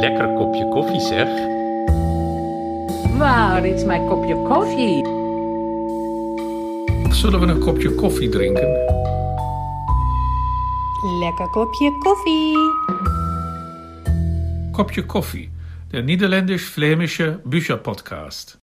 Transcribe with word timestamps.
Lekker 0.00 0.34
kopje 0.34 0.68
koffie 0.68 1.00
zeg. 1.00 1.28
Waar 3.18 3.66
is 3.66 3.84
mijn 3.84 4.06
kopje 4.06 4.34
koffie? 4.34 5.04
Zullen 7.14 7.40
we 7.40 7.46
een 7.46 7.58
kopje 7.58 7.94
koffie 7.94 8.28
drinken? 8.28 8.68
Lekker 11.18 11.50
kopje 11.50 11.98
koffie. 11.98 12.56
Kopje 14.72 15.06
koffie, 15.06 15.50
der 15.90 16.02
niederländisch-flämische 16.02 17.40
Bücherpodcast. 17.44 18.59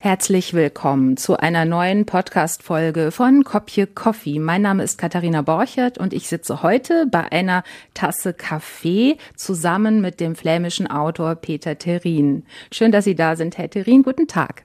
Herzlich 0.00 0.54
willkommen 0.54 1.16
zu 1.16 1.38
einer 1.38 1.64
neuen 1.64 2.06
Podcast-Folge 2.06 3.10
von 3.10 3.42
Kopje 3.42 3.88
Coffee. 3.88 4.38
Mein 4.38 4.62
Name 4.62 4.84
ist 4.84 4.96
Katharina 4.96 5.42
Borchert 5.42 5.98
und 5.98 6.12
ich 6.12 6.28
sitze 6.28 6.62
heute 6.62 7.06
bei 7.10 7.32
einer 7.32 7.64
Tasse 7.94 8.32
Kaffee 8.32 9.16
zusammen 9.34 10.00
mit 10.00 10.20
dem 10.20 10.36
flämischen 10.36 10.86
Autor 10.88 11.34
Peter 11.34 11.78
Terin. 11.78 12.44
Schön, 12.70 12.92
dass 12.92 13.06
Sie 13.06 13.16
da 13.16 13.34
sind, 13.34 13.58
Herr 13.58 13.70
Terin. 13.70 14.04
Guten 14.04 14.28
Tag. 14.28 14.62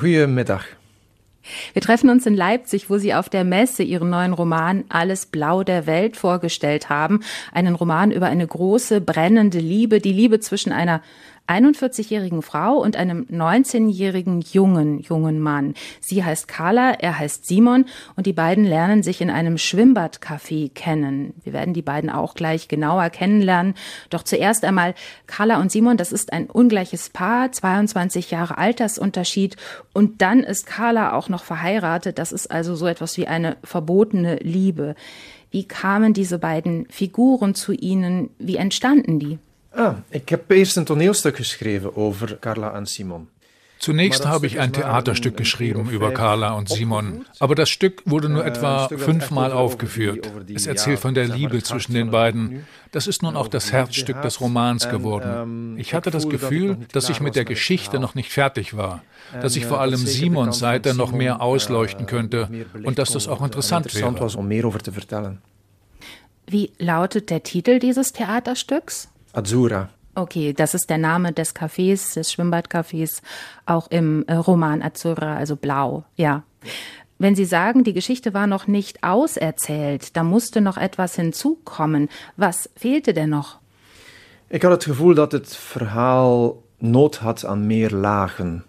Goedemiddag. 0.00 0.62
Wir 1.72 1.82
treffen 1.82 2.08
uns 2.08 2.24
in 2.26 2.36
Leipzig, 2.36 2.88
wo 2.88 2.98
Sie 2.98 3.14
auf 3.14 3.28
der 3.28 3.42
Messe 3.42 3.82
Ihren 3.82 4.10
neuen 4.10 4.32
Roman 4.32 4.84
Alles 4.90 5.26
Blau 5.26 5.64
der 5.64 5.86
Welt 5.86 6.16
vorgestellt 6.16 6.88
haben. 6.88 7.24
Einen 7.52 7.74
Roman 7.74 8.12
über 8.12 8.26
eine 8.26 8.46
große, 8.46 9.00
brennende 9.00 9.58
Liebe, 9.58 9.98
die 9.98 10.12
Liebe 10.12 10.38
zwischen 10.38 10.70
einer 10.70 11.02
41-jährigen 11.48 12.42
Frau 12.42 12.78
und 12.78 12.96
einem 12.96 13.24
19-jährigen 13.30 14.40
jungen, 14.40 15.00
jungen 15.00 15.40
Mann. 15.40 15.74
Sie 16.00 16.22
heißt 16.22 16.46
Carla, 16.46 16.92
er 16.92 17.18
heißt 17.18 17.46
Simon 17.46 17.86
und 18.16 18.26
die 18.26 18.32
beiden 18.32 18.64
lernen 18.64 19.02
sich 19.02 19.20
in 19.20 19.30
einem 19.30 19.56
Schwimmbadcafé 19.56 20.72
kennen. 20.72 21.32
Wir 21.42 21.52
werden 21.52 21.74
die 21.74 21.82
beiden 21.82 22.10
auch 22.10 22.34
gleich 22.34 22.68
genauer 22.68 23.10
kennenlernen. 23.10 23.74
Doch 24.10 24.22
zuerst 24.22 24.64
einmal 24.64 24.94
Carla 25.26 25.60
und 25.60 25.72
Simon, 25.72 25.96
das 25.96 26.12
ist 26.12 26.32
ein 26.32 26.50
ungleiches 26.50 27.10
Paar, 27.10 27.50
22 27.50 28.30
Jahre 28.30 28.58
Altersunterschied 28.58 29.56
und 29.94 30.20
dann 30.20 30.40
ist 30.40 30.66
Carla 30.66 31.14
auch 31.14 31.28
noch 31.28 31.44
verheiratet. 31.44 32.18
Das 32.18 32.32
ist 32.32 32.50
also 32.50 32.76
so 32.76 32.86
etwas 32.86 33.16
wie 33.16 33.26
eine 33.26 33.56
verbotene 33.64 34.36
Liebe. 34.36 34.94
Wie 35.50 35.66
kamen 35.66 36.12
diese 36.12 36.38
beiden 36.38 36.86
Figuren 36.90 37.54
zu 37.54 37.72
Ihnen? 37.72 38.30
Wie 38.38 38.56
entstanden 38.56 39.18
die? 39.18 39.38
Ah, 39.70 39.94
ik 40.08 40.28
heb 40.28 40.50
eerst 40.50 40.76
een 40.76 40.84
toneelstuk 40.84 41.36
geschreven 41.36 41.96
over 41.96 42.38
Carla 42.40 42.74
en 42.74 42.86
Simon. 42.86 43.28
Zunächst 43.78 44.26
habe 44.26 44.46
ich 44.46 44.58
ein 44.58 44.72
Theaterstück 44.72 45.36
geschrieben 45.36 45.88
über 45.90 46.12
Carla 46.12 46.54
und 46.54 46.68
Simon, 46.68 47.24
aber 47.38 47.54
das 47.54 47.70
Stück 47.70 48.02
wurde 48.06 48.28
nur 48.28 48.44
etwa 48.44 48.88
fünfmal 48.88 49.52
aufgeführt. 49.52 50.32
Es 50.52 50.66
erzählt 50.66 50.98
von 50.98 51.14
der 51.14 51.28
Liebe 51.28 51.62
zwischen 51.62 51.94
den 51.94 52.10
beiden. 52.10 52.66
Das 52.90 53.06
ist 53.06 53.22
nun 53.22 53.36
auch 53.36 53.46
das 53.46 53.70
Herzstück 53.70 54.20
des 54.22 54.40
Romans 54.40 54.88
geworden. 54.88 55.78
Ich 55.78 55.94
hatte 55.94 56.10
das 56.10 56.28
Gefühl, 56.28 56.78
dass 56.92 57.08
ich 57.08 57.20
mit 57.20 57.36
der 57.36 57.44
Geschichte 57.44 58.00
noch 58.00 58.16
nicht 58.16 58.32
fertig 58.32 58.76
war, 58.76 59.02
dass 59.40 59.54
ich 59.54 59.66
vor 59.66 59.80
allem 59.80 59.98
Simons 59.98 60.58
Seite 60.58 60.94
noch 60.94 61.12
mehr 61.12 61.40
ausleuchten 61.40 62.06
könnte 62.06 62.48
und 62.82 62.98
dass 62.98 63.12
das 63.12 63.28
auch 63.28 63.44
interessant 63.44 63.94
wäre. 63.94 65.38
Wie 66.46 66.72
lautet 66.78 67.30
der 67.30 67.42
Titel 67.44 67.78
dieses 67.78 68.12
Theaterstücks? 68.12 69.08
Azura. 69.38 69.88
Okay, 70.14 70.52
das 70.52 70.74
ist 70.74 70.90
der 70.90 70.98
Name 70.98 71.32
des 71.32 71.54
Cafés, 71.54 72.14
des 72.14 72.32
Schwimmbadcafés, 72.32 73.22
auch 73.66 73.88
im 73.90 74.24
äh, 74.26 74.34
Roman 74.34 74.82
Azura, 74.82 75.36
also 75.36 75.54
blau, 75.54 76.04
ja. 76.16 76.42
Wenn 77.20 77.34
Sie 77.34 77.44
sagen, 77.44 77.84
die 77.84 77.92
Geschichte 77.92 78.34
war 78.34 78.46
noch 78.46 78.66
nicht 78.66 79.02
auserzählt, 79.02 80.16
da 80.16 80.22
musste 80.22 80.60
noch 80.60 80.76
etwas 80.76 81.16
hinzukommen. 81.16 82.08
Was 82.36 82.70
fehlte 82.76 83.12
denn 83.12 83.30
noch? 83.30 83.58
Ich 84.48 84.62
hatte 84.62 84.76
das 84.76 84.84
Gefühl, 84.84 85.14
dass 85.14 85.30
das 85.30 85.54
verhaal 85.54 86.54
Not 86.80 87.22
hat 87.22 87.44
an 87.44 87.66
mehr 87.66 87.90
Lagen. 87.90 88.64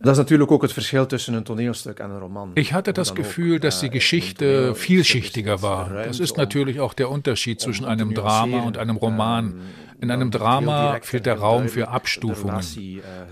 Das 0.00 0.12
ist 0.12 0.18
natürlich 0.18 0.48
auch 0.48 0.60
das 0.60 0.72
Verschil 0.72 1.08
zwischen 1.08 1.34
einem 1.34 1.44
Toneelstück 1.44 1.98
und 1.98 2.04
einem 2.04 2.18
Roman. 2.18 2.52
Ich 2.54 2.72
hatte 2.72 2.92
das 2.92 3.14
Gefühl, 3.14 3.58
dass 3.58 3.80
die 3.80 3.90
Geschichte 3.90 4.74
vielschichtiger 4.74 5.60
war. 5.62 5.90
Das 5.90 6.20
ist 6.20 6.36
natürlich 6.36 6.78
auch 6.78 6.94
der 6.94 7.10
Unterschied 7.10 7.60
zwischen 7.60 7.84
einem 7.84 8.14
Drama 8.14 8.60
und 8.60 8.78
einem 8.78 8.96
Roman. 8.96 9.60
In 10.00 10.12
einem 10.12 10.30
Drama 10.30 10.98
fehlt 11.02 11.26
der 11.26 11.38
Raum 11.38 11.68
für 11.68 11.88
Abstufungen. 11.88 12.64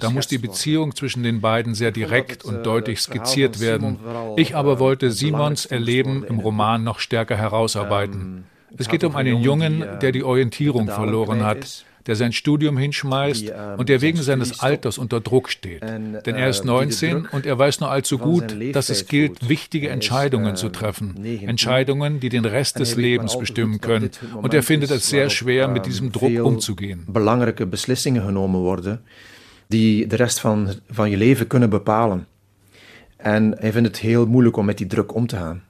Da 0.00 0.10
muss 0.10 0.26
die 0.26 0.38
Beziehung 0.38 0.96
zwischen 0.96 1.22
den 1.22 1.40
beiden 1.40 1.74
sehr 1.74 1.92
direkt 1.92 2.44
und 2.44 2.66
deutlich 2.66 3.00
skizziert 3.00 3.60
werden. 3.60 4.00
Ich 4.36 4.56
aber 4.56 4.80
wollte 4.80 5.12
Simons 5.12 5.66
Erleben 5.66 6.24
im 6.24 6.40
Roman 6.40 6.82
noch 6.82 6.98
stärker 6.98 7.36
herausarbeiten. 7.36 8.44
Es 8.76 8.88
geht 8.88 9.04
um 9.04 9.14
einen 9.14 9.40
Jungen, 9.40 9.84
der 10.02 10.10
die 10.10 10.24
Orientierung 10.24 10.88
verloren 10.88 11.44
hat 11.44 11.84
der 12.06 12.16
sein 12.16 12.32
Studium 12.32 12.78
hinschmeißt 12.78 13.52
und 13.76 13.88
der 13.88 14.00
wegen 14.00 14.22
seines 14.22 14.60
Alters 14.60 14.98
unter 14.98 15.20
Druck 15.20 15.50
steht. 15.50 15.82
Denn 15.82 16.34
er 16.34 16.48
ist 16.48 16.64
19 16.64 17.26
und 17.26 17.46
er 17.46 17.58
weiß 17.58 17.80
nur 17.80 17.90
allzu 17.90 18.18
gut, 18.18 18.56
dass 18.72 18.88
es 18.88 19.06
gilt, 19.06 19.48
wichtige 19.48 19.88
Entscheidungen 19.90 20.56
zu 20.56 20.68
treffen. 20.68 21.24
Entscheidungen, 21.24 22.20
die 22.20 22.28
den 22.28 22.44
Rest 22.44 22.78
des 22.78 22.96
Lebens 22.96 23.38
bestimmen 23.38 23.80
können. 23.80 24.10
Und 24.34 24.54
er 24.54 24.62
findet 24.62 24.90
es 24.90 25.08
sehr 25.08 25.30
schwer, 25.30 25.68
mit 25.68 25.86
diesem 25.86 26.12
Druck 26.12 26.44
umzugehen. 26.44 27.04
Belangrijke 27.06 27.66
beslissingen 27.66 28.24
genomen 28.24 28.60
worden, 28.60 29.00
die 29.68 30.06
de 30.06 30.16
rest 30.16 30.40
van, 30.40 30.74
van 30.88 31.10
je 31.10 31.16
leven 31.16 31.46
kunnen 31.46 31.70
bepalen. 31.70 32.26
En 33.16 33.56
hij 33.58 33.72
vindt 33.72 33.88
het 33.88 33.98
heel 33.98 34.26
moeilijk 34.26 34.56
om 34.56 34.64
met 34.64 34.78
die 34.78 34.86
druk 34.86 35.14
om 35.14 35.26
te 35.26 35.36
gaan. 35.36 35.62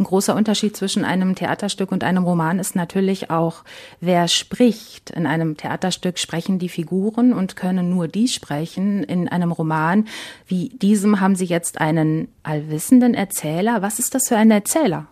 Ein 0.00 0.04
großer 0.04 0.34
Unterschied 0.34 0.74
zwischen 0.78 1.04
einem 1.04 1.34
Theaterstück 1.34 1.92
und 1.92 2.04
einem 2.04 2.24
Roman 2.24 2.58
ist 2.58 2.74
natürlich 2.74 3.28
auch, 3.28 3.64
wer 4.00 4.28
spricht. 4.28 5.10
In 5.10 5.26
einem 5.26 5.58
Theaterstück 5.58 6.18
sprechen 6.18 6.58
die 6.58 6.70
Figuren 6.70 7.34
und 7.34 7.54
können 7.54 7.90
nur 7.90 8.08
die 8.08 8.26
sprechen. 8.26 9.04
In 9.04 9.28
einem 9.28 9.52
Roman 9.52 10.06
wie 10.46 10.70
diesem 10.70 11.20
haben 11.20 11.36
Sie 11.36 11.44
jetzt 11.44 11.82
einen 11.82 12.28
allwissenden 12.42 13.12
Erzähler. 13.12 13.82
Was 13.82 13.98
ist 13.98 14.14
das 14.14 14.28
für 14.28 14.36
ein 14.36 14.50
Erzähler? 14.50 15.06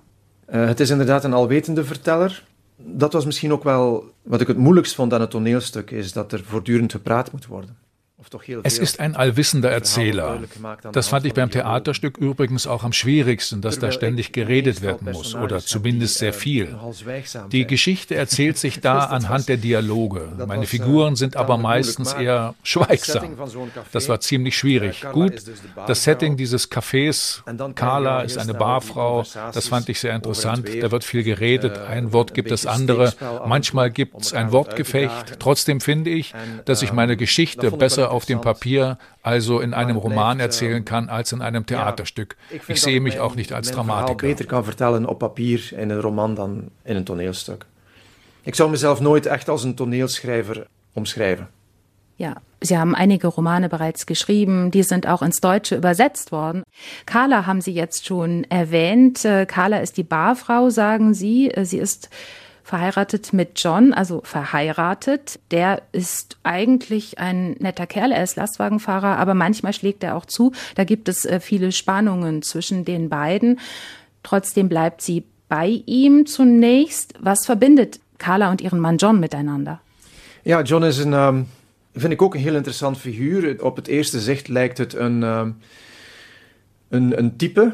Uh, 0.51 0.67
het 0.67 0.81
is 0.81 0.91
inderdaad 0.91 1.25
een 1.25 1.35
alwetende 1.35 1.85
verteller. 1.85 2.43
Dat 2.77 3.13
was 3.13 3.25
misschien 3.25 3.53
ook 3.53 3.65
wel 3.65 4.05
wat 4.23 4.41
ik 4.41 4.47
het 4.47 4.57
moeilijkst 4.57 4.95
vond 4.95 5.13
aan 5.13 5.21
het 5.21 5.31
toneelstuk, 5.31 5.91
is 5.91 6.13
dat 6.13 6.33
er 6.33 6.45
voortdurend 6.45 6.93
gepraat 6.93 7.33
moet 7.33 7.47
worden. 7.47 7.77
Es 8.63 8.79
ist 8.79 9.01
ein 9.01 9.17
allwissender 9.17 9.71
Erzähler. 9.71 10.41
Das 10.93 11.09
fand 11.09 11.27
ich 11.27 11.35
beim 11.35 11.51
Theaterstück 11.51 12.19
übrigens 12.19 12.67
auch 12.67 12.85
am 12.85 12.93
schwierigsten, 12.93 13.61
dass 13.61 13.79
da 13.79 13.93
ständig 13.93 14.33
geredet 14.33 14.83
werden 14.83 15.13
muss 15.13 15.35
oder 15.35 15.61
zumindest 15.61 16.19
sehr 16.19 16.33
viel. 16.33 16.77
Die 17.53 17.67
Geschichte 17.67 18.15
erzählt 18.15 18.59
sich 18.59 18.81
da 18.89 19.01
anhand 19.05 19.49
der 19.49 19.57
Dialoge. 19.57 20.29
Meine 20.47 20.67
Figuren 20.67 21.17
sind 21.17 21.37
aber 21.37 21.57
meistens 21.57 22.13
eher 22.13 22.55
schweigsam. 22.63 23.37
Das 23.93 24.09
war 24.09 24.21
ziemlich 24.21 24.57
schwierig. 24.57 25.05
Gut, 25.13 25.35
das 25.87 26.05
Setting 26.05 26.37
dieses 26.37 26.71
Cafés, 26.71 27.43
Carla 27.75 28.23
ist 28.23 28.39
eine 28.39 28.55
Barfrau, 28.55 29.25
das 29.53 29.69
fand 29.69 29.89
ich 29.89 30.01
sehr 30.01 30.15
interessant. 30.15 30.69
Da 30.81 30.91
wird 30.91 31.05
viel 31.05 31.23
geredet, 31.23 31.79
ein 31.79 32.13
Wort 32.13 32.35
gibt 32.35 32.51
das 32.51 32.67
andere. 32.67 33.13
Manchmal 33.47 33.91
gibt 33.91 34.21
es 34.23 34.33
ein 34.33 34.53
Wortgefecht. 34.53 35.39
Trotzdem 35.39 35.81
finde 35.81 36.11
ich, 36.11 36.35
dass 36.65 36.83
ich 36.83 36.93
meine 36.93 37.17
Geschichte 37.17 37.71
besser 37.71 38.11
auf 38.19 38.27
dem 38.27 38.41
Papier, 38.41 38.99
also 39.23 39.61
in 39.61 39.75
einem 39.75 39.97
Roman 39.97 40.41
erzählen 40.41 40.85
kann, 40.85 41.09
als 41.09 41.31
in 41.31 41.41
einem 41.41 41.65
Theaterstück. 41.67 42.37
Ich 42.67 42.83
sehe 42.83 43.01
mich 43.01 43.21
auch 43.21 43.37
nicht 43.37 43.53
als 43.53 43.71
Dramatiker. 43.71 44.27
beter 44.27 44.45
kan 44.45 44.65
vertellen 44.65 45.07
op 45.07 45.19
papier 45.19 45.73
in 45.73 45.91
een 45.91 46.01
roman 46.01 46.35
dan 46.35 46.71
in 46.85 46.97
een 46.97 47.05
toneelstuk. 47.05 47.67
Ik 48.43 48.55
zou 48.55 48.71
mezelf 48.71 49.01
nooit 49.01 49.27
echt 49.27 49.49
als 49.49 49.65
een 49.65 49.75
toneelschrijver 49.75 50.67
omschrijven. 50.93 51.49
Ja, 52.17 52.43
Sie 52.61 52.77
haben 52.77 52.97
einige 52.97 53.29
Romane 53.29 53.69
bereits 53.69 54.05
geschrieben, 54.05 54.71
die 54.73 54.83
sind 54.83 55.07
auch 55.07 55.23
ins 55.23 55.41
Deutsche 55.41 55.77
übersetzt 55.77 56.33
worden. 56.33 56.65
Carla 57.07 57.47
haben 57.47 57.61
Sie 57.61 57.73
jetzt 57.73 58.07
schon 58.07 58.45
erwähnt. 58.49 59.25
Äh, 59.25 59.47
Carla 59.47 59.79
ist 59.79 59.97
die 59.97 60.03
Barfrau, 60.03 60.71
sagen 60.71 61.15
Sie. 61.15 61.51
Äh, 61.53 61.65
sie 61.65 61.79
ist 61.79 62.11
verheiratet 62.69 63.33
mit 63.33 63.53
John, 63.57 63.95
also 63.95 64.21
verheiratet. 64.25 65.41
Der 65.51 65.81
ist 65.93 66.37
eigentlich 66.43 67.19
ein 67.19 67.53
netter 67.61 67.87
Kerl, 67.87 68.13
er 68.13 68.23
ist 68.23 68.37
Lastwagenfahrer, 68.37 69.17
aber 69.17 69.33
manchmal 69.33 69.73
schlägt 69.73 70.05
er 70.05 70.15
auch 70.15 70.27
zu. 70.27 70.53
Da 70.75 70.85
gibt 70.85 71.09
es 71.09 71.25
äh, 71.25 71.41
viele 71.41 71.73
Spannungen 71.73 72.43
zwischen 72.43 72.85
den 72.85 73.09
beiden. 73.09 73.59
Trotzdem 74.23 74.69
bleibt 74.69 75.01
sie 75.01 75.25
bei 75.49 75.83
ihm 75.87 76.27
zunächst. 76.27 77.15
Was 77.21 77.47
verbindet 77.47 78.01
Carla 78.19 78.51
und 78.51 78.61
ihren 78.61 78.81
Mann 78.81 78.99
John 78.99 79.19
miteinander? 79.19 79.81
Ja, 80.45 80.61
John 80.61 80.83
is 80.83 80.99
een, 80.99 81.15
um, 81.15 81.47
vind 81.95 82.13
ik 82.13 82.21
ook 82.21 82.35
een 82.35 82.41
heel 82.41 82.57
interessant 82.57 82.99
figuur. 82.99 83.65
Op 83.65 83.77
het 83.77 83.87
eerste 83.87 84.21
zicht 84.21 84.49
lijkt 84.49 84.79
het 84.79 84.95
een, 84.95 85.23
um, 85.23 85.57
een, 86.91 87.19
een 87.19 87.37
type 87.37 87.73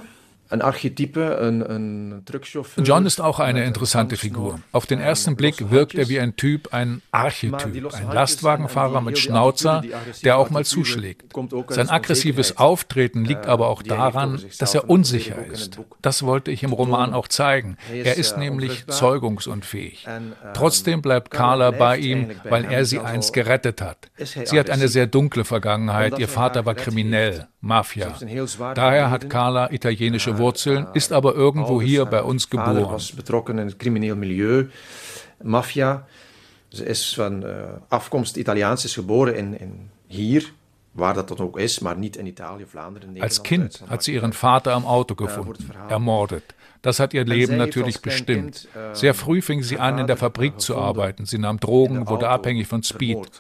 Ein 0.55 0.63
Archetype, 0.63 1.41
ein, 1.41 1.67
ein 1.67 2.23
Truckchauffeur. 2.27 2.85
John 2.85 3.07
ist 3.07 3.21
auch 3.21 3.41
eine 3.41 3.65
interessante 3.65 4.17
Figur. 4.17 4.61
Auf 4.71 4.87
den 4.87 5.01
ersten 5.01 5.35
Blick 5.35 5.73
wirkt 5.73 5.97
er 5.97 6.09
wie 6.09 6.21
ein 6.21 6.37
Typ, 6.37 6.73
ein 6.73 7.03
Archetyp, 7.11 7.93
ein 7.93 8.13
Lastwagenfahrer 8.13 9.01
mit 9.01 9.19
Schnauzer, 9.19 9.83
der 10.23 10.39
auch 10.39 10.51
mal 10.51 10.65
zuschlägt. 10.65 11.35
Sein 11.71 11.91
aggressives 11.91 12.57
Auftreten 12.57 13.25
liegt 13.25 13.47
aber 13.49 13.67
auch 13.67 13.83
daran, 13.83 14.41
dass 14.61 14.77
er 14.77 14.89
unsicher 14.89 15.45
ist. 15.45 15.81
Das 16.03 16.23
wollte 16.23 16.53
ich 16.53 16.63
im 16.63 16.73
Roman 16.73 17.15
auch 17.15 17.27
zeigen. 17.27 17.77
Er 17.93 18.17
ist 18.17 18.39
nämlich 18.39 18.87
zeugungsunfähig. 18.87 20.07
Trotzdem 20.53 21.03
bleibt 21.03 21.33
Carla 21.33 21.73
bei 21.73 21.99
ihm, 21.99 22.31
weil 22.49 22.67
er 22.67 22.85
sie 22.85 23.01
einst 23.01 23.33
gerettet 23.33 23.81
hat. 23.81 24.09
Sie 24.19 24.57
hat 24.61 24.71
eine 24.71 24.87
sehr 24.87 25.09
dunkle 25.09 25.45
Vergangenheit. 25.45 26.17
Ihr 26.21 26.29
Vater 26.29 26.65
war 26.65 26.77
kriminell, 26.77 27.49
Mafia. 27.61 28.15
Daher 28.77 29.11
hat 29.11 29.29
Carla 29.29 29.73
italienische 29.73 30.39
Wurzeln, 30.39 30.44
ist 30.93 31.13
aber 31.13 31.35
irgendwo 31.35 31.81
hier 31.81 32.05
bei 32.05 32.23
uns 32.23 32.49
geboren. 32.49 33.01
Betrokken 33.17 33.59
in 33.59 33.79
crimineel 33.79 34.17
milieu, 34.17 34.67
maffia. 35.43 36.07
Ze 36.69 36.85
is 36.85 37.15
van 37.15 37.43
uh, 37.43 37.51
afkomst 37.89 38.37
Italiaans, 38.37 38.85
is 38.85 38.95
geboren 38.95 39.37
in, 39.37 39.61
in 39.61 39.91
hier, 40.07 40.53
waar 40.93 41.15
dat 41.15 41.29
dan 41.29 41.39
ook 41.39 41.59
is, 41.59 41.79
maar 41.79 41.97
niet 41.97 42.17
in 42.17 42.27
Italië, 42.27 42.65
Vlaanderen, 42.67 43.09
Nederland. 43.09 43.31
Als 43.31 43.43
Kind 43.43 43.83
hat 43.87 44.03
sie 44.03 44.13
ihren 44.13 44.33
Vater 44.33 44.73
am 44.73 44.85
Auto 44.85 45.15
gefunden, 45.15 45.75
ermordet. 45.89 46.55
Das 46.81 46.99
hat 46.99 47.15
ihr 47.15 47.25
Leben 47.25 47.57
natürlich 47.57 48.01
bestimmt. 48.01 48.69
Sehr 48.93 49.15
früh 49.15 49.41
fing 49.41 49.63
sie 49.63 49.79
an, 49.79 49.99
in 49.99 50.07
der 50.07 50.17
Fabrik 50.17 50.61
zu 50.61 50.77
arbeiten. 50.77 51.25
Sie 51.27 51.39
nahm 51.39 51.59
Drogen, 51.59 52.09
wurde 52.09 52.29
abhängig 52.29 52.67
von 52.67 52.83
Speed. 52.83 53.31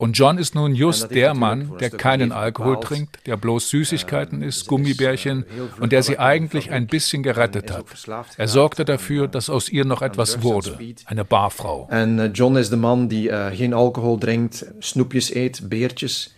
Und 0.00 0.16
John 0.16 0.38
ist 0.38 0.54
nun 0.54 0.74
just 0.74 1.10
der 1.10 1.34
Mann, 1.34 1.76
der 1.78 1.90
keinen 1.90 2.32
Alkohol 2.32 2.80
trinkt, 2.80 3.18
der 3.26 3.36
bloß 3.36 3.68
Süßigkeiten 3.68 4.40
isst, 4.40 4.66
Gummibärchen 4.66 5.44
und 5.78 5.92
der 5.92 6.02
sie 6.02 6.18
eigentlich 6.18 6.70
ein 6.70 6.86
bisschen 6.86 7.22
gerettet 7.22 7.70
hat. 7.70 7.84
Er 8.38 8.48
sorgte 8.48 8.86
dafür, 8.86 9.28
dass 9.28 9.50
aus 9.50 9.68
ihr 9.68 9.84
noch 9.84 10.00
etwas 10.00 10.42
wurde, 10.42 10.78
eine 11.04 11.26
Barfrau. 11.26 11.86
En 11.90 12.32
John 12.32 12.56
is 12.56 12.70
de 12.70 12.78
man 12.78 13.10
die 13.10 13.28
uh, 13.28 13.50
geen 13.52 13.74
alcohol 13.74 14.18
drinkt, 14.18 14.64
snoepjes 14.78 15.34
eet, 15.34 15.68
beertjes. 15.68 16.34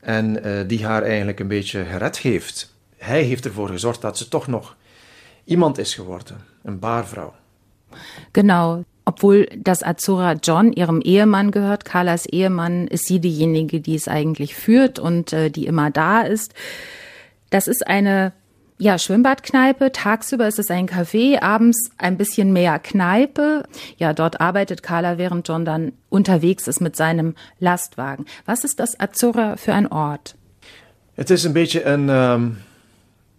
En 0.00 0.46
uh, 0.46 0.68
die 0.68 0.84
haar 0.84 1.02
eigenlijk 1.02 1.40
een 1.40 1.48
beetje 1.48 1.84
gered 1.84 2.18
heeft. 2.18 2.74
Hij 2.98 3.22
heeft 3.22 3.44
ervoor 3.44 3.68
gezorgd 3.68 4.00
dat 4.00 4.18
ze 4.18 4.28
toch 4.28 4.46
nog 4.46 4.76
iemand 5.44 5.78
is 5.78 5.94
geworden, 5.94 6.40
een 6.62 6.78
baarvrouw. 6.78 7.34
Genau, 8.32 8.82
obwohl 9.04 9.48
das 9.56 9.82
Azura 9.82 10.34
John 10.34 10.72
ihrem 10.72 11.00
Ehemann 11.00 11.50
gehört, 11.50 11.84
Carlas 11.84 12.26
Ehemann, 12.26 12.86
ist 12.86 13.06
sie 13.06 13.20
diejenige, 13.20 13.80
die 13.80 13.94
es 13.94 14.08
eigentlich 14.08 14.54
führt 14.54 14.98
und 14.98 15.32
äh, 15.32 15.50
die 15.50 15.66
immer 15.66 15.90
da 15.90 16.22
ist. 16.22 16.54
Das 17.50 17.66
ist 17.66 17.86
eine 17.86 18.32
ja, 18.80 18.98
Schwimmbadkneipe. 18.98 19.92
Tagsüber 19.92 20.48
ist 20.48 20.58
es 20.58 20.70
ein 20.70 20.88
Café, 20.88 21.42
abends 21.42 21.90
ein 21.98 22.16
bisschen 22.16 22.52
mehr 22.52 22.78
Kneipe. 22.78 23.64
Ja, 23.98 24.14
dort 24.14 24.40
arbeitet 24.40 24.82
Carla, 24.82 25.18
während 25.18 25.46
John 25.46 25.64
dann 25.64 25.92
unterwegs 26.08 26.66
ist 26.66 26.80
mit 26.80 26.96
seinem 26.96 27.34
Lastwagen. 27.58 28.24
Was 28.46 28.64
ist 28.64 28.80
das 28.80 28.98
Azura 28.98 29.56
für 29.56 29.74
ein 29.74 29.86
Ort? 29.92 30.34
Het 31.14 31.30
is 31.30 31.44
een 31.44 31.52
beetje 31.52 31.84
een, 31.84 32.08
um, 32.08 32.58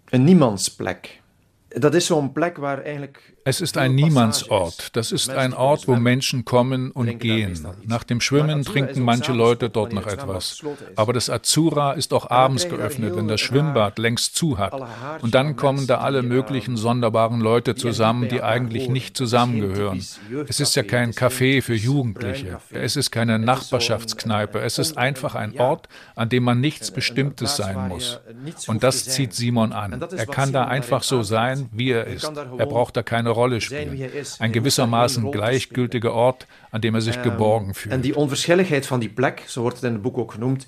een 0.10 0.24
niemandsplek. 0.24 1.22
Dat 1.70 1.96
is 1.96 2.06
zo'n 2.06 2.32
plek 2.32 2.58
waar 2.58 2.82
eigenlijk 2.82 3.34
es 3.44 3.62
ist 3.62 3.78
ein 3.78 3.96
Niemandsort. 3.96 4.96
Das 4.96 5.12
ist 5.12 5.30
ein 5.30 5.54
Ort, 5.54 5.88
wo 5.88 5.96
Menschen 5.96 6.46
kommen 6.46 6.92
und 6.92 7.20
gehen. 7.20 7.68
Nach 7.86 8.04
dem 8.04 8.22
Schwimmen 8.22 8.64
trinken 8.64 9.04
manche 9.04 9.32
Leute 9.32 9.70
dort 9.70 9.94
noch 9.94 10.08
etwas. 10.08 10.64
Aber 10.96 11.14
das 11.14 11.30
Azura 11.30 11.94
ist 11.94 12.14
auch 12.14 12.30
abends 12.30 12.70
geöffnet, 12.70 13.16
wenn 13.16 13.28
das 13.28 13.42
Schwimmbad 13.42 13.98
längst 13.98 14.36
zu 14.36 14.58
hat. 14.58 14.74
Und 15.22 15.34
dann 15.34 15.56
kommen 15.56 15.88
da 15.88 16.00
alle 16.00 16.22
möglichen 16.22 16.78
sonderbaren 16.78 17.42
Leute 17.42 17.76
zusammen, 17.76 18.30
die 18.30 18.44
eigentlich 18.44 18.90
nicht 18.90 19.18
zusammengehören. 19.18 20.06
Es 20.48 20.60
ist 20.60 20.76
ja 20.76 20.84
kein 20.84 21.12
Café 21.12 21.62
für 21.62 21.76
Jugendliche. 21.76 22.60
Es 22.72 22.96
ist 22.96 23.12
keine 23.12 23.40
Nachbarschaftskneipe. 23.40 24.60
Es 24.60 24.78
ist 24.78 24.98
einfach 24.98 25.36
ein 25.36 25.60
Ort, 25.60 25.88
an 26.16 26.30
dem 26.30 26.44
man 26.44 26.60
nichts 26.60 26.92
Bestimmtes 26.92 27.56
sein 27.56 27.88
muss. 27.88 28.20
Und 28.68 28.84
das 28.84 29.06
zieht 29.06 29.34
Simon 29.34 29.72
an. 29.74 30.00
Er 30.16 30.26
kann 30.26 30.54
da 30.54 30.66
einfach 30.66 31.04
so 31.04 31.24
sein, 31.24 31.70
wie 31.72 31.92
er 31.92 32.06
ist. 32.06 32.32
Er 32.58 32.66
braucht 32.66 32.98
da 32.98 33.04
keine 33.04 33.31
Rolle 33.32 33.62
spielen. 33.62 34.12
Ein 34.40 34.52
gewissermaßen 34.52 35.32
gleichgültiger 35.32 36.14
Ort, 36.14 36.48
an 36.72 36.82
dem 36.82 36.96
er 36.96 37.02
sich 37.02 37.22
geborgen 37.22 37.74
fühlt. 37.74 37.94
En 37.94 38.02
die 38.02 38.16
onverschilligheid 38.16 38.86
van 38.86 39.00
die 39.00 39.10
plek, 39.10 39.44
zo 39.48 39.62
wordt 39.62 39.78
het 39.78 39.86
in 39.86 39.94
het 39.94 40.02
boek 40.02 40.18
ook 40.18 40.32
genoemd, 40.32 40.68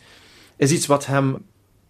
is 0.58 0.72
iets 0.72 0.88
wat 0.88 1.06
hem, 1.06 1.38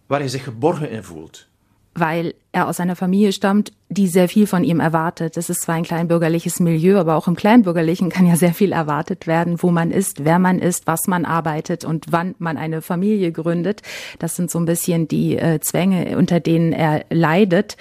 waar 0.08 0.20
hij 0.20 0.30
zich 0.30 0.44
geborgen 0.44 0.90
in 0.90 1.04
voelt. 1.04 1.48
Weil 1.96 2.34
er 2.52 2.68
aus 2.68 2.80
einer 2.80 2.96
Familie 2.96 3.32
stammt, 3.32 3.72
die 3.90 4.08
sehr 4.08 4.28
viel 4.28 4.48
von 4.48 4.64
ihm 4.64 4.80
erwartet. 4.80 5.38
Es 5.38 5.50
ist 5.50 5.62
zwar 5.62 5.76
ein 5.76 5.84
kleinbürgerliches 5.84 6.60
Milieu, 6.60 6.98
aber 6.98 7.16
auch 7.16 7.28
im 7.28 7.36
Kleinbürgerlichen 7.36 8.10
kann 8.10 8.26
ja 8.26 8.36
sehr 8.36 8.56
viel 8.56 8.72
erwartet 8.72 9.28
werden, 9.28 9.62
wo 9.62 9.70
man 9.70 9.92
ist, 9.92 10.26
wer 10.26 10.40
man 10.40 10.58
ist, 10.58 10.88
was 10.88 11.06
man 11.06 11.24
arbeitet 11.24 11.86
und 11.86 12.08
wann 12.10 12.34
man 12.40 12.58
eine 12.58 12.82
Familie 12.82 13.32
gründet. 13.32 13.84
Das 14.18 14.36
sind 14.36 14.50
so 14.50 14.58
ein 14.58 14.66
bisschen 14.66 15.08
die 15.08 15.38
äh, 15.38 15.60
Zwänge, 15.60 16.18
unter 16.18 16.40
denen 16.40 16.74
er 16.74 17.06
leidet. 17.12 17.78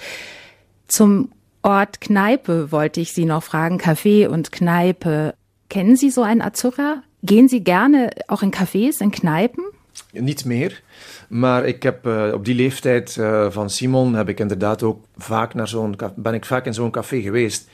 Zum 0.87 1.29
Ort 1.63 2.01
Kneipe 2.01 2.71
wollte 2.71 2.99
ich 2.99 3.13
Sie 3.13 3.25
noch 3.25 3.41
fragen, 3.41 3.79
Café 3.79 4.27
und 4.27 4.51
Kneipe. 4.51 5.33
Kennen 5.69 5.95
Sie 5.95 6.09
so 6.09 6.21
ein 6.21 6.41
Azura? 6.41 7.03
Gehen 7.23 7.47
Sie 7.47 7.63
gerne 7.63 8.09
auch 8.27 8.43
in 8.43 8.51
Cafés, 8.51 9.01
in 9.01 9.11
Kneipen? 9.11 9.63
Niet 10.11 10.45
meer. 10.45 10.81
Maar 11.27 11.65
ik 11.65 11.83
heb 11.83 12.07
uh, 12.07 12.31
op 12.33 12.45
die 12.45 12.55
leeftijd 12.55 13.15
uh, 13.15 13.51
van 13.51 13.69
Simon 13.69 14.13
heb 14.13 14.29
ik 14.29 14.39
inderdaad 14.39 14.83
ook 14.83 15.05
vaak 15.17 15.53
naar 15.53 15.67
zo'n 15.67 15.95
ben 16.15 16.33
ik 16.33 16.45
vaak 16.45 16.65
in 16.65 16.73
zo'n 16.73 16.91
café 16.91 17.21
geweest. 17.21 17.69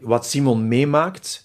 Wat 0.00 0.26
Simon 0.26 0.68
meemaakt, 0.68 1.44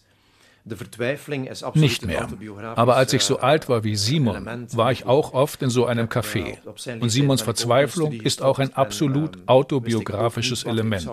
Nicht 1.73 2.05
mehr. 2.05 2.27
Aber 2.75 2.95
als 2.95 3.13
ich 3.13 3.23
so 3.23 3.37
alt 3.37 3.67
war 3.67 3.83
wie 3.83 3.95
Simon, 3.95 4.45
war 4.73 4.91
ich 4.91 5.05
auch 5.05 5.33
oft 5.33 5.63
in 5.63 5.71
so 5.71 5.85
einem 5.85 6.07
Café. 6.07 6.57
Und 6.99 7.09
Simons 7.09 7.41
Verzweiflung 7.41 8.11
ist 8.11 8.43
auch 8.43 8.59
ein 8.59 8.71
absolut 8.75 9.37
autobiografisches 9.47 10.63
Element. 10.63 11.09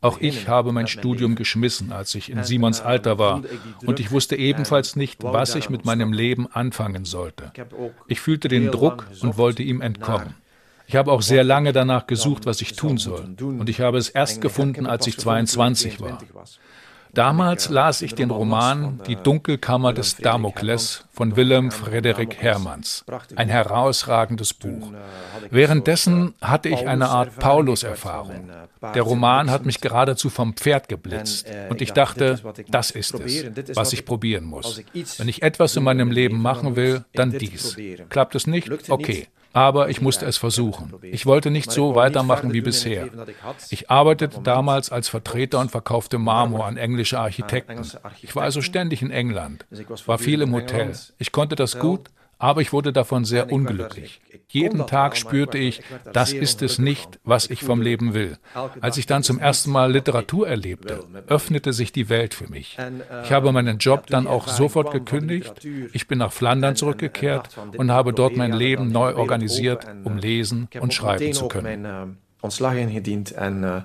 Auch 0.00 0.20
ich 0.20 0.46
habe 0.46 0.72
mein 0.72 0.86
Studium 0.86 1.34
geschmissen, 1.34 1.90
als 1.90 2.14
ich 2.14 2.30
in 2.30 2.44
Simons 2.44 2.80
Alter 2.80 3.18
war, 3.18 3.42
und 3.84 3.98
ich 3.98 4.12
wusste 4.12 4.36
ebenfalls 4.36 4.94
nicht, 4.94 5.24
was 5.24 5.54
ich 5.56 5.70
mit 5.70 5.84
meinem 5.84 6.12
Leben 6.12 6.46
anfangen 6.46 7.04
sollte. 7.04 7.52
Ich 8.06 8.20
fühlte 8.20 8.48
den 8.48 8.70
Druck 8.70 9.06
und 9.22 9.36
wollte 9.36 9.62
ihm 9.62 9.80
entkommen. 9.80 10.34
Ich 10.86 10.96
habe 10.96 11.12
auch 11.12 11.20
sehr 11.20 11.44
lange 11.44 11.72
danach 11.72 12.06
gesucht, 12.06 12.46
was 12.46 12.60
ich 12.62 12.74
tun 12.74 12.96
soll, 12.96 13.34
und 13.40 13.68
ich 13.68 13.80
habe 13.80 13.98
es 13.98 14.08
erst 14.08 14.40
gefunden, 14.40 14.86
als 14.86 15.06
ich 15.06 15.18
22 15.18 16.00
war. 16.00 16.18
Damals 17.18 17.68
las 17.68 18.00
ich 18.00 18.14
den 18.14 18.30
Roman 18.30 19.00
Die 19.08 19.16
Dunkelkammer 19.16 19.92
des 19.92 20.18
Damokles 20.18 21.04
von 21.10 21.34
Willem 21.34 21.72
Frederik 21.72 22.36
Hermanns. 22.40 23.04
Ein 23.34 23.48
herausragendes 23.48 24.54
Buch. 24.54 24.92
Währenddessen 25.50 26.34
hatte 26.40 26.68
ich 26.68 26.86
eine 26.86 27.08
Art 27.08 27.36
Paulus-Erfahrung. 27.40 28.50
Der 28.94 29.02
Roman 29.02 29.50
hat 29.50 29.66
mich 29.66 29.80
geradezu 29.80 30.30
vom 30.30 30.54
Pferd 30.54 30.88
geblitzt. 30.88 31.48
Und 31.68 31.82
ich 31.82 31.92
dachte, 31.92 32.38
das 32.68 32.92
ist 32.92 33.12
es, 33.14 33.46
was 33.74 33.92
ich 33.92 34.04
probieren 34.04 34.44
muss. 34.44 34.80
Wenn 35.16 35.26
ich 35.26 35.42
etwas 35.42 35.74
in 35.74 35.82
meinem 35.82 36.12
Leben 36.12 36.40
machen 36.40 36.76
will, 36.76 37.04
dann 37.14 37.32
dies. 37.32 37.76
Klappt 38.10 38.36
es 38.36 38.46
nicht? 38.46 38.70
Okay. 38.88 39.26
Aber 39.58 39.88
ich 39.88 40.00
musste 40.00 40.24
es 40.24 40.36
versuchen. 40.36 40.94
Ich 41.02 41.26
wollte 41.26 41.50
nicht 41.50 41.72
so 41.72 41.96
weitermachen 41.96 42.52
wie 42.52 42.60
bisher. 42.60 43.08
Ich 43.70 43.90
arbeitete 43.90 44.40
damals 44.40 44.92
als 44.92 45.08
Vertreter 45.08 45.58
und 45.58 45.72
verkaufte 45.72 46.16
Marmor 46.16 46.66
an 46.66 46.76
englische 46.76 47.18
Architekten. 47.18 47.82
Ich 48.22 48.36
war 48.36 48.44
also 48.44 48.62
ständig 48.62 49.02
in 49.02 49.10
England, 49.10 49.66
war 50.06 50.18
viel 50.18 50.42
im 50.42 50.54
Hotel. 50.54 50.92
Ich 51.18 51.32
konnte 51.32 51.56
das 51.56 51.80
gut, 51.80 52.08
aber 52.38 52.60
ich 52.60 52.72
wurde 52.72 52.92
davon 52.92 53.24
sehr 53.24 53.52
unglücklich. 53.52 54.20
Jeden 54.48 54.86
Tag 54.86 55.16
spürte 55.16 55.58
ich, 55.58 55.82
das 56.12 56.32
ist 56.32 56.62
es 56.62 56.78
nicht, 56.78 57.18
was 57.24 57.50
ich 57.50 57.62
vom 57.62 57.82
Leben 57.82 58.14
will. 58.14 58.38
Als 58.80 58.96
ich 58.96 59.06
dann 59.06 59.22
zum 59.22 59.38
ersten 59.38 59.70
Mal 59.70 59.92
Literatur 59.92 60.48
erlebte, 60.48 61.04
öffnete 61.26 61.72
sich 61.72 61.92
die 61.92 62.08
Welt 62.08 62.34
für 62.34 62.48
mich. 62.48 62.78
Ich 63.24 63.32
habe 63.32 63.52
meinen 63.52 63.78
Job 63.78 64.06
dann 64.06 64.26
auch 64.26 64.46
sofort 64.48 64.92
gekündigt. 64.92 65.66
Ich 65.92 66.06
bin 66.06 66.18
nach 66.18 66.32
Flandern 66.32 66.76
zurückgekehrt 66.76 67.50
und 67.76 67.90
habe 67.90 68.12
dort 68.12 68.36
mein 68.36 68.52
Leben 68.52 68.92
neu 68.92 69.14
organisiert, 69.16 69.84
um 70.04 70.16
lesen 70.16 70.68
und 70.80 70.94
schreiben 70.94 71.32
zu 71.32 71.48
können. 71.48 72.18
Ontslag 72.40 72.76
ingediend 72.76 73.32
en 73.32 73.62
uh, 73.62 73.76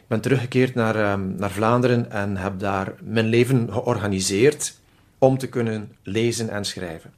ik 0.00 0.06
ben 0.06 0.20
teruggekeerd 0.20 0.74
naar, 0.74 1.12
um, 1.12 1.34
naar 1.34 1.50
Vlaanderen 1.50 2.10
en 2.10 2.36
heb 2.36 2.58
daar 2.58 2.94
mijn 3.02 3.26
leven 3.26 3.72
georganiseerd 3.72 4.74
om 5.18 5.38
te 5.38 5.48
kunnen 5.48 5.96
lezen 6.02 6.48
en 6.48 6.64
schrijven. 6.64 7.12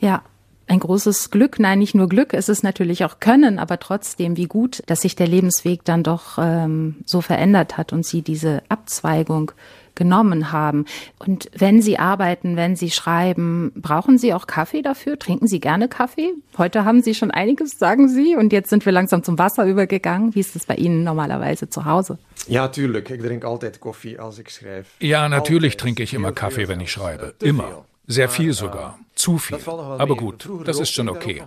Ja, 0.00 0.22
ein 0.66 0.78
großes 0.78 1.30
Glück, 1.30 1.58
nein, 1.58 1.80
nicht 1.80 1.94
nur 1.94 2.08
Glück, 2.08 2.32
es 2.32 2.48
ist 2.48 2.62
natürlich 2.62 3.04
auch 3.04 3.18
Können, 3.18 3.58
aber 3.58 3.78
trotzdem, 3.80 4.36
wie 4.36 4.46
gut, 4.46 4.82
dass 4.86 5.02
sich 5.02 5.16
der 5.16 5.26
Lebensweg 5.26 5.84
dann 5.84 6.02
doch 6.02 6.38
ähm, 6.38 6.96
so 7.06 7.20
verändert 7.20 7.76
hat 7.76 7.92
und 7.92 8.06
sie 8.06 8.22
diese 8.22 8.62
Abzweigung 8.68 9.52
genommen 9.96 10.52
haben. 10.52 10.86
Und 11.18 11.50
wenn 11.54 11.82
Sie 11.82 11.98
arbeiten, 11.98 12.56
wenn 12.56 12.74
Sie 12.76 12.90
schreiben, 12.90 13.72
brauchen 13.74 14.16
Sie 14.16 14.32
auch 14.32 14.46
Kaffee 14.46 14.80
dafür? 14.80 15.18
Trinken 15.18 15.46
Sie 15.46 15.60
gerne 15.60 15.88
Kaffee? 15.88 16.30
Heute 16.56 16.84
haben 16.84 17.02
Sie 17.02 17.14
schon 17.14 17.30
einiges, 17.30 17.78
sagen 17.78 18.08
Sie, 18.08 18.36
und 18.36 18.52
jetzt 18.52 18.70
sind 18.70 18.86
wir 18.86 18.92
langsam 18.92 19.22
zum 19.22 19.38
Wasser 19.38 19.66
übergegangen. 19.66 20.34
Wie 20.34 20.40
ist 20.40 20.56
es 20.56 20.64
bei 20.64 20.76
Ihnen 20.76 21.04
normalerweise 21.04 21.68
zu 21.68 21.84
Hause? 21.84 22.18
Ja, 22.46 22.68
tuurlijk. 22.68 23.10
Ik 23.10 23.22
drink 23.22 23.44
altijd 23.44 23.78
koffie 23.78 24.18
als 24.18 24.38
ik 24.38 24.48
schrijf. 24.48 24.86
Ja, 25.00 25.28
natürlich 25.28 25.76
trinke 25.76 26.02
ich 26.02 26.14
immer 26.14 26.32
Kaffee, 26.32 26.68
wenn 26.68 26.80
ich 26.80 26.90
schreibe. 26.90 27.34
Immer. 27.40 27.84
Sehr 28.10 28.28
viel 28.28 28.52
sogar. 28.52 28.98
Zu 29.14 29.38
viel. 29.38 29.58
Aber 29.66 30.16
gut, 30.16 30.48
das 30.64 30.80
ist 30.80 30.90
schon 30.90 31.08
okay. 31.08 31.44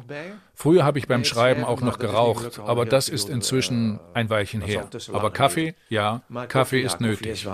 Früher 0.53 0.85
habe 0.85 0.97
ich 0.97 1.07
beim 1.07 1.25
Schreiben 1.25 1.65
auch 1.65 1.81
noch 1.81 1.99
geraucht, 1.99 2.59
aber 2.59 2.85
das 2.85 3.09
ist 3.09 3.29
inzwischen 3.29 3.99
ein 4.13 4.29
Weilchen 4.29 4.61
her. 4.61 4.87
Aber 5.11 5.31
Kaffee, 5.31 5.75
ja, 5.89 6.21
Kaffee 6.47 6.81
ist 6.81 7.01
nötig. 7.01 7.45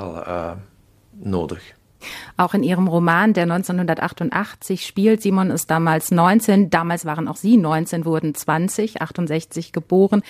nodig. 1.13 1.75
Auch 2.37 2.53
in 2.53 2.63
ihrem 2.63 2.87
Roman, 2.87 3.33
der 3.33 3.43
1988 3.43 4.85
spielt, 4.85 5.21
Simon 5.21 5.49
ist 5.49 5.69
damals 5.69 6.11
19, 6.11 6.69
damals 6.69 7.03
waren 7.03 7.27
auch 7.27 7.35
Sie 7.35 7.57
19, 7.57 8.05
wurden 8.05 8.33
20, 8.33 9.01
68 9.01 9.73
geboren. 9.73 10.21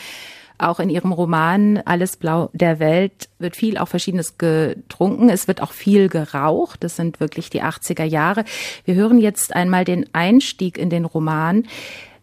Auch 0.60 0.80
in 0.80 0.90
ihrem 0.90 1.12
Roman 1.12 1.82
Alles 1.86 2.18
Blau 2.18 2.50
der 2.54 2.80
Welt 2.80 3.30
wird 3.40 3.56
viel 3.56 3.78
auch 3.78 3.88
Verschiedenes 3.88 4.38
getrunken. 4.38 5.30
Es 5.30 5.48
wird 5.48 5.62
auch 5.62 5.72
viel 5.72 6.10
geraucht. 6.10 6.84
Das 6.84 6.96
sind 6.96 7.20
wirklich 7.20 7.50
die 7.50 7.64
80er 7.64 8.04
Jahre. 8.04 8.44
Wir 8.86 8.96
hören 8.96 9.18
jetzt 9.18 9.56
einmal 9.56 9.86
den 9.86 10.06
Einstieg 10.14 10.78
in 10.78 10.90
den 10.90 11.06
Roman. 11.06 11.64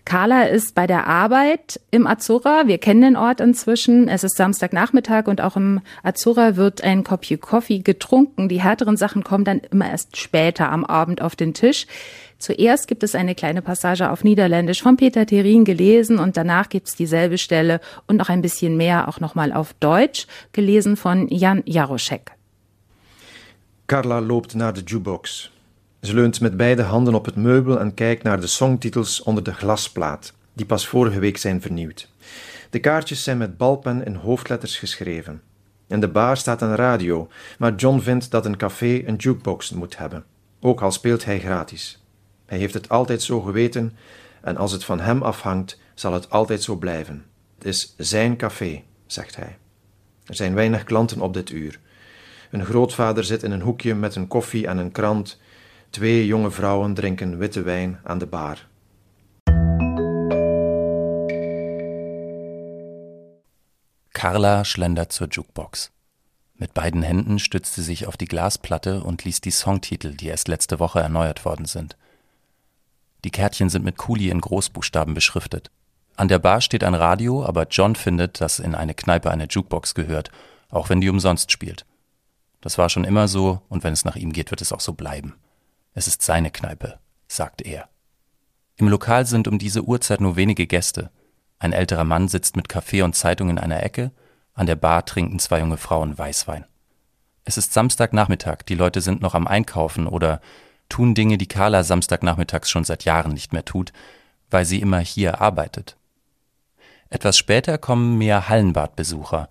Carla 0.07 0.45
ist 0.45 0.77
bei 0.77 0.87
der 0.87 1.09
Arbeit 1.09 1.81
im 1.91 2.07
Azura. 2.07 2.69
Wir 2.69 2.79
kennen 2.79 3.03
den 3.03 3.17
Ort 3.17 3.41
inzwischen. 3.41 4.07
Es 4.07 4.23
ist 4.23 4.37
Samstagnachmittag 4.37 5.27
und 5.27 5.41
auch 5.41 5.57
im 5.57 5.81
Azura 6.05 6.55
wird 6.55 6.85
ein 6.85 7.03
Kopje 7.03 7.39
Kaffee 7.39 7.81
getrunken. 7.81 8.49
Die 8.49 8.63
härteren 8.63 8.97
Sachen 8.97 9.25
kommen 9.25 9.45
dann 9.45 9.59
immer 9.59 9.91
erst 9.91 10.17
später 10.17 10.71
am 10.71 10.85
Abend 10.85 11.23
auf 11.23 11.35
den 11.35 11.55
Tisch. 11.55 11.89
Zuerst 12.39 12.87
gibt 12.87 13.03
es 13.03 13.15
eine 13.15 13.35
kleine 13.35 13.63
Passage 13.63 14.11
auf 14.11 14.23
Niederländisch 14.23 14.83
von 14.83 14.97
Peter 14.97 15.25
Terin 15.25 15.65
gelesen 15.65 16.19
und 16.19 16.37
danach 16.37 16.69
gibt 16.69 16.89
es 16.89 16.95
dieselbe 16.95 17.39
Stelle 17.39 17.81
und 18.07 18.17
noch 18.17 18.29
ein 18.29 18.43
bisschen 18.43 18.77
mehr 18.77 19.09
auch 19.09 19.21
nochmal 19.21 19.53
auf 19.53 19.73
Deutsch 19.81 20.27
gelesen 20.53 20.97
von 20.97 21.29
Jan 21.29 21.63
Jaroszek. 21.65 22.33
Carla 23.87 24.21
loopt 24.21 24.55
naar 24.55 24.73
de 24.73 24.81
jukebox. 24.81 25.51
Ze 26.01 26.15
leunt 26.15 26.41
met 26.41 26.57
beide 26.57 26.83
handen 26.83 27.15
op 27.15 27.25
het 27.25 27.37
meubel 27.37 27.81
en 27.81 27.95
kijkt 27.95 28.23
naar 28.23 28.41
de 28.41 28.47
songtitels 28.47 29.23
onder 29.23 29.43
de 29.43 29.53
glasplaat, 29.53 30.33
die 30.53 30.67
pas 30.67 30.87
vorige 30.87 31.19
week 31.19 31.37
zijn 31.37 31.61
vernieuwd. 31.61 32.09
De 32.71 32.79
kaartjes 32.79 33.23
zijn 33.23 33.39
met 33.39 33.57
balpen 33.57 34.05
in 34.05 34.15
hoofdletters 34.15 34.79
geschreven. 34.79 35.43
In 35.89 36.01
de 36.01 36.09
bar 36.09 36.37
staat 36.37 36.63
een 36.63 36.77
radio, 36.77 37.29
maar 37.59 37.75
John 37.75 37.99
vindt 37.99 38.31
dat 38.31 38.47
een 38.47 38.57
café 38.57 39.03
een 39.07 39.17
jukebox 39.17 39.71
moet 39.71 39.99
hebben, 39.99 40.25
ook 40.61 40.81
al 40.81 40.91
speelt 40.91 41.25
hij 41.25 41.41
gratis. 41.41 42.06
Hij 42.47 42.59
heeft 42.59 42.75
het 42.75 42.89
altijd 42.89 43.23
zo 43.23 43.41
geweten 43.41 43.97
en 44.41 44.57
als 44.57 44.73
het 44.73 44.85
van 44.85 45.01
hem 45.01 45.23
afhangt, 45.23 45.79
zal 45.95 46.13
het 46.13 46.31
altijd 46.31 46.63
zo 46.63 46.77
blijven. 46.77 47.25
Het 47.55 47.65
is 47.65 47.95
zijn 47.97 48.37
café, 48.37 48.83
zegt 49.07 49.37
hij. 49.37 49.57
Er 50.25 50.35
zijn 50.35 50.55
weinig 50.55 50.85
klanten 50.85 51.21
op 51.21 51.35
dit 51.35 51.51
uur. 51.51 51.79
Een 52.51 52.65
grootvader 52.65 53.25
zit 53.25 53.43
in 53.43 53.51
een 53.51 53.61
hoekje 53.61 53.95
met 53.95 54.17
een 54.17 54.29
koffie 54.29 54.67
en 54.67 54.79
een 54.79 54.93
krant 54.93 55.39
Twee 55.91 56.27
jonge 56.27 56.51
vrouwen 56.51 56.95
drinken 56.95 57.39
witte 57.39 57.63
wijn 57.63 58.01
aan 58.05 58.19
de 58.19 58.27
bar. 58.27 58.67
Carla 64.09 64.65
schlendert 64.65 65.13
zur 65.13 65.29
Jukebox. 65.29 65.91
Mit 66.55 66.73
beiden 66.73 67.03
Händen 67.03 67.39
stützt 67.39 67.75
sie 67.75 67.83
sich 67.83 68.07
auf 68.07 68.17
die 68.17 68.27
Glasplatte 68.27 69.03
und 69.03 69.25
liest 69.25 69.45
die 69.45 69.51
Songtitel, 69.51 70.15
die 70.15 70.29
erst 70.29 70.49
letzte 70.49 70.79
Woche 70.79 71.01
erneuert 71.01 71.45
worden 71.45 71.67
sind. 71.67 71.97
Die 73.27 73.33
Kärtchen 73.33 73.71
sind 73.71 73.85
mit 73.85 73.97
Kuli 73.97 74.31
in 74.31 74.41
Großbuchstaben 74.41 75.13
beschriftet. 75.13 75.73
An 76.15 76.29
der 76.29 76.39
Bar 76.39 76.61
steht 76.61 76.85
ein 76.85 76.95
Radio, 76.95 77.45
aber 77.45 77.67
John 77.69 77.97
findet, 77.97 78.41
dass 78.41 78.61
in 78.61 78.77
eine 78.77 78.95
Kneipe 78.95 79.33
eine 79.33 79.49
Jukebox 79.51 79.97
gehört, 79.97 80.31
auch 80.71 80.91
wenn 80.91 81.01
die 81.01 81.09
umsonst 81.09 81.51
spielt. 81.51 81.87
Das 82.61 82.79
war 82.79 82.89
schon 82.89 83.03
immer 83.03 83.27
so 83.27 83.63
und 83.69 83.83
wenn 83.83 83.93
es 83.93 84.05
nach 84.05 84.15
ihm 84.15 84.33
geht, 84.33 84.53
wird 84.53 84.63
es 84.63 84.71
auch 84.71 84.79
so 84.79 84.93
bleiben. 84.93 85.35
Es 85.93 86.07
ist 86.07 86.23
seine 86.23 86.53
Kneipe, 86.53 87.01
sagt 87.27 87.63
er. 87.63 87.89
Im 88.77 88.87
Lokal 88.87 89.27
sind 89.27 89.49
um 89.49 89.59
diese 89.59 89.83
Uhrzeit 89.83 90.21
nur 90.21 90.37
wenige 90.37 90.69
Gäste. 90.69 91.11
Ein 91.59 91.73
älterer 91.73 92.05
Mann 92.05 92.29
sitzt 92.29 92.55
mit 92.55 92.69
Kaffee 92.69 93.03
und 93.03 93.17
Zeitung 93.17 93.51
in 93.51 93.59
einer 93.59 93.83
Ecke, 93.83 94.13
an 94.55 94.67
der 94.67 94.77
Bar 94.77 95.05
trinken 95.05 95.41
zwei 95.41 95.59
junge 95.59 95.79
Frauen 95.79 96.17
Weißwein. 96.17 96.65
Es 97.45 97.59
ist 97.59 97.73
Samstagnachmittag, 97.73 98.63
die 98.69 98.77
Leute 98.77 99.01
sind 99.01 99.21
noch 99.21 99.35
am 99.35 99.49
Einkaufen 99.49 100.07
oder 100.07 100.41
tun 100.89 101.15
Dinge, 101.15 101.39
die 101.39 101.49
Carla 101.49 101.83
Samstagnachmittags 101.83 102.71
schon 102.71 102.85
seit 102.85 103.05
Jahren 103.05 103.33
nicht 103.33 103.53
mehr 103.53 103.65
tut, 103.65 103.93
weil 104.51 104.65
sie 104.65 104.81
immer 104.81 105.01
hier 105.01 105.41
arbeitet. 105.41 105.97
Etwas 107.11 107.37
später 107.39 107.79
kommen 107.79 108.19
mehr 108.19 108.49
Hallenbadbesucher, 108.49 109.49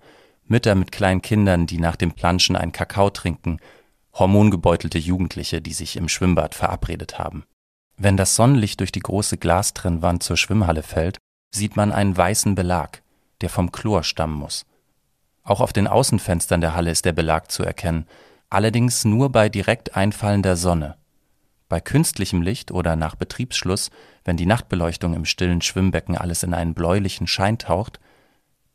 Mütter 0.48 0.74
mit 0.74 0.92
kleinen 0.92 1.22
Kindern, 1.22 1.66
die 1.66 1.78
nach 1.78 1.96
dem 1.96 2.12
Planschen 2.12 2.54
einen 2.54 2.72
Kakao 2.72 3.10
trinken 3.10 3.58
hormongebeutelte 4.18 4.98
Jugendliche, 4.98 5.60
die 5.60 5.72
sich 5.72 5.96
im 5.96 6.08
Schwimmbad 6.08 6.54
verabredet 6.54 7.18
haben. 7.18 7.44
Wenn 7.96 8.16
das 8.16 8.34
Sonnenlicht 8.34 8.80
durch 8.80 8.92
die 8.92 9.00
große 9.00 9.36
Glastrennwand 9.36 10.22
zur 10.22 10.36
Schwimmhalle 10.36 10.82
fällt, 10.82 11.18
sieht 11.54 11.76
man 11.76 11.92
einen 11.92 12.16
weißen 12.16 12.54
Belag, 12.54 13.02
der 13.40 13.50
vom 13.50 13.72
Chlor 13.72 14.02
stammen 14.02 14.34
muss. 14.34 14.66
Auch 15.42 15.60
auf 15.60 15.72
den 15.72 15.86
Außenfenstern 15.86 16.60
der 16.60 16.74
Halle 16.74 16.90
ist 16.90 17.04
der 17.04 17.12
Belag 17.12 17.50
zu 17.50 17.62
erkennen, 17.62 18.06
allerdings 18.50 19.04
nur 19.04 19.30
bei 19.30 19.48
direkt 19.48 19.96
einfallender 19.96 20.56
Sonne. 20.56 20.96
Bei 21.68 21.80
künstlichem 21.80 22.42
Licht 22.42 22.70
oder 22.70 22.94
nach 22.94 23.16
Betriebsschluss, 23.16 23.90
wenn 24.24 24.36
die 24.36 24.46
Nachtbeleuchtung 24.46 25.14
im 25.14 25.24
stillen 25.24 25.62
Schwimmbecken 25.62 26.16
alles 26.16 26.42
in 26.42 26.54
einen 26.54 26.74
bläulichen 26.74 27.26
Schein 27.26 27.58
taucht, 27.58 27.98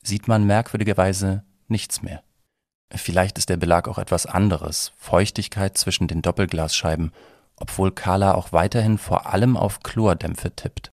sieht 0.03 0.27
man 0.27 0.45
merkwürdigerweise 0.45 1.43
nichts 1.67 2.01
mehr. 2.01 2.21
Vielleicht 2.93 3.37
ist 3.37 3.49
der 3.49 3.57
Belag 3.57 3.87
auch 3.87 3.97
etwas 3.97 4.25
anderes, 4.25 4.91
Feuchtigkeit 4.97 5.77
zwischen 5.77 6.07
den 6.07 6.21
Doppelglasscheiben, 6.21 7.13
obwohl 7.55 7.91
Carla 7.91 8.33
auch 8.33 8.51
weiterhin 8.51 8.97
vor 8.97 9.27
allem 9.27 9.55
auf 9.55 9.81
Chlordämpfe 9.81 10.53
tippt. 10.53 10.91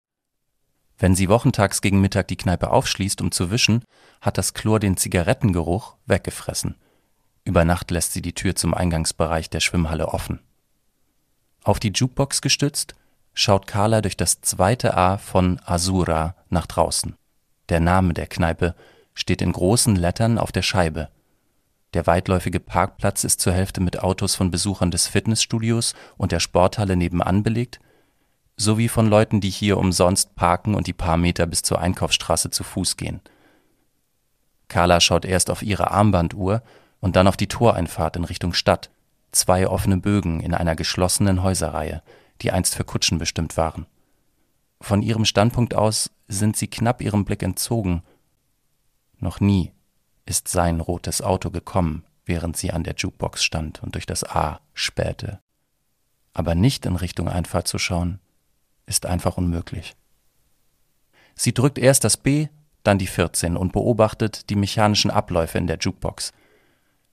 Wenn 0.98 1.14
sie 1.14 1.28
wochentags 1.28 1.80
gegen 1.80 2.00
Mittag 2.00 2.28
die 2.28 2.36
Kneipe 2.36 2.70
aufschließt, 2.70 3.20
um 3.20 3.32
zu 3.32 3.50
wischen, 3.50 3.84
hat 4.20 4.38
das 4.38 4.54
Chlor 4.54 4.78
den 4.78 4.96
Zigarettengeruch 4.96 5.96
weggefressen. 6.06 6.76
Über 7.44 7.64
Nacht 7.64 7.90
lässt 7.90 8.12
sie 8.12 8.22
die 8.22 8.34
Tür 8.34 8.54
zum 8.54 8.74
Eingangsbereich 8.74 9.48
der 9.48 9.60
Schwimmhalle 9.60 10.08
offen. 10.08 10.40
Auf 11.64 11.80
die 11.80 11.92
Jukebox 11.94 12.40
gestützt, 12.40 12.94
schaut 13.34 13.66
Carla 13.66 14.00
durch 14.00 14.16
das 14.16 14.40
zweite 14.40 14.96
A 14.96 15.18
von 15.18 15.60
Azura 15.64 16.34
nach 16.48 16.66
draußen. 16.66 17.14
Der 17.68 17.80
Name 17.80 18.14
der 18.14 18.26
Kneipe 18.26 18.74
steht 19.14 19.42
in 19.42 19.52
großen 19.52 19.96
Lettern 19.96 20.38
auf 20.38 20.52
der 20.52 20.62
Scheibe. 20.62 21.08
Der 21.94 22.06
weitläufige 22.06 22.60
Parkplatz 22.60 23.24
ist 23.24 23.40
zur 23.40 23.52
Hälfte 23.52 23.80
mit 23.80 24.00
Autos 24.00 24.34
von 24.34 24.50
Besuchern 24.50 24.90
des 24.90 25.06
Fitnessstudios 25.06 25.94
und 26.16 26.32
der 26.32 26.40
Sporthalle 26.40 26.96
nebenan 26.96 27.42
belegt, 27.42 27.80
sowie 28.56 28.88
von 28.88 29.08
Leuten, 29.08 29.40
die 29.40 29.50
hier 29.50 29.78
umsonst 29.78 30.34
parken 30.34 30.74
und 30.74 30.86
die 30.86 30.92
paar 30.92 31.16
Meter 31.16 31.46
bis 31.46 31.62
zur 31.62 31.78
Einkaufsstraße 31.80 32.50
zu 32.50 32.64
Fuß 32.64 32.96
gehen. 32.96 33.20
Carla 34.68 35.00
schaut 35.00 35.24
erst 35.24 35.50
auf 35.50 35.62
ihre 35.62 35.90
Armbanduhr 35.90 36.62
und 37.00 37.16
dann 37.16 37.26
auf 37.26 37.36
die 37.36 37.46
Toreinfahrt 37.46 38.16
in 38.16 38.24
Richtung 38.24 38.52
Stadt, 38.52 38.90
zwei 39.32 39.68
offene 39.68 39.98
Bögen 39.98 40.40
in 40.40 40.54
einer 40.54 40.76
geschlossenen 40.76 41.42
Häuserreihe, 41.42 42.02
die 42.42 42.52
einst 42.52 42.74
für 42.74 42.84
Kutschen 42.84 43.18
bestimmt 43.18 43.56
waren. 43.56 43.86
Von 44.80 45.02
ihrem 45.02 45.24
Standpunkt 45.24 45.74
aus 45.74 46.10
sind 46.28 46.56
sie 46.56 46.68
knapp 46.68 47.02
ihrem 47.02 47.24
Blick 47.24 47.42
entzogen. 47.42 48.02
Noch 49.18 49.40
nie 49.40 49.72
ist 50.24 50.48
sein 50.48 50.80
rotes 50.80 51.22
Auto 51.22 51.50
gekommen, 51.50 52.04
während 52.26 52.56
sie 52.56 52.70
an 52.70 52.84
der 52.84 52.94
Jukebox 52.94 53.42
stand 53.42 53.82
und 53.82 53.94
durch 53.94 54.06
das 54.06 54.24
A 54.24 54.60
spähte. 54.74 55.40
Aber 56.34 56.54
nicht 56.54 56.86
in 56.86 56.96
Richtung 56.96 57.28
Einfahrt 57.28 57.66
zu 57.66 57.78
schauen, 57.78 58.20
ist 58.86 59.06
einfach 59.06 59.36
unmöglich. 59.36 59.96
Sie 61.34 61.54
drückt 61.54 61.78
erst 61.78 62.04
das 62.04 62.16
B, 62.16 62.48
dann 62.82 62.98
die 62.98 63.06
14 63.06 63.56
und 63.56 63.72
beobachtet 63.72 64.50
die 64.50 64.56
mechanischen 64.56 65.10
Abläufe 65.10 65.58
in 65.58 65.66
der 65.66 65.78
Jukebox. 65.78 66.32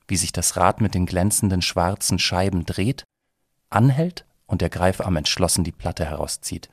Wie 0.08 0.18
sich 0.18 0.32
das 0.32 0.56
Rad 0.58 0.82
mit 0.82 0.94
den 0.94 1.06
glänzenden 1.06 1.62
schwarzen 1.62 2.20
Scheiben 2.20 2.66
dreht, 2.66 3.04
anhält 3.70 4.26
und 4.46 4.62
der 4.62 4.70
Greifarm 4.70 5.16
entschlossen 5.16 5.64
die 5.64 5.72
Platte 5.72 6.06
herauszieht. 6.06 6.70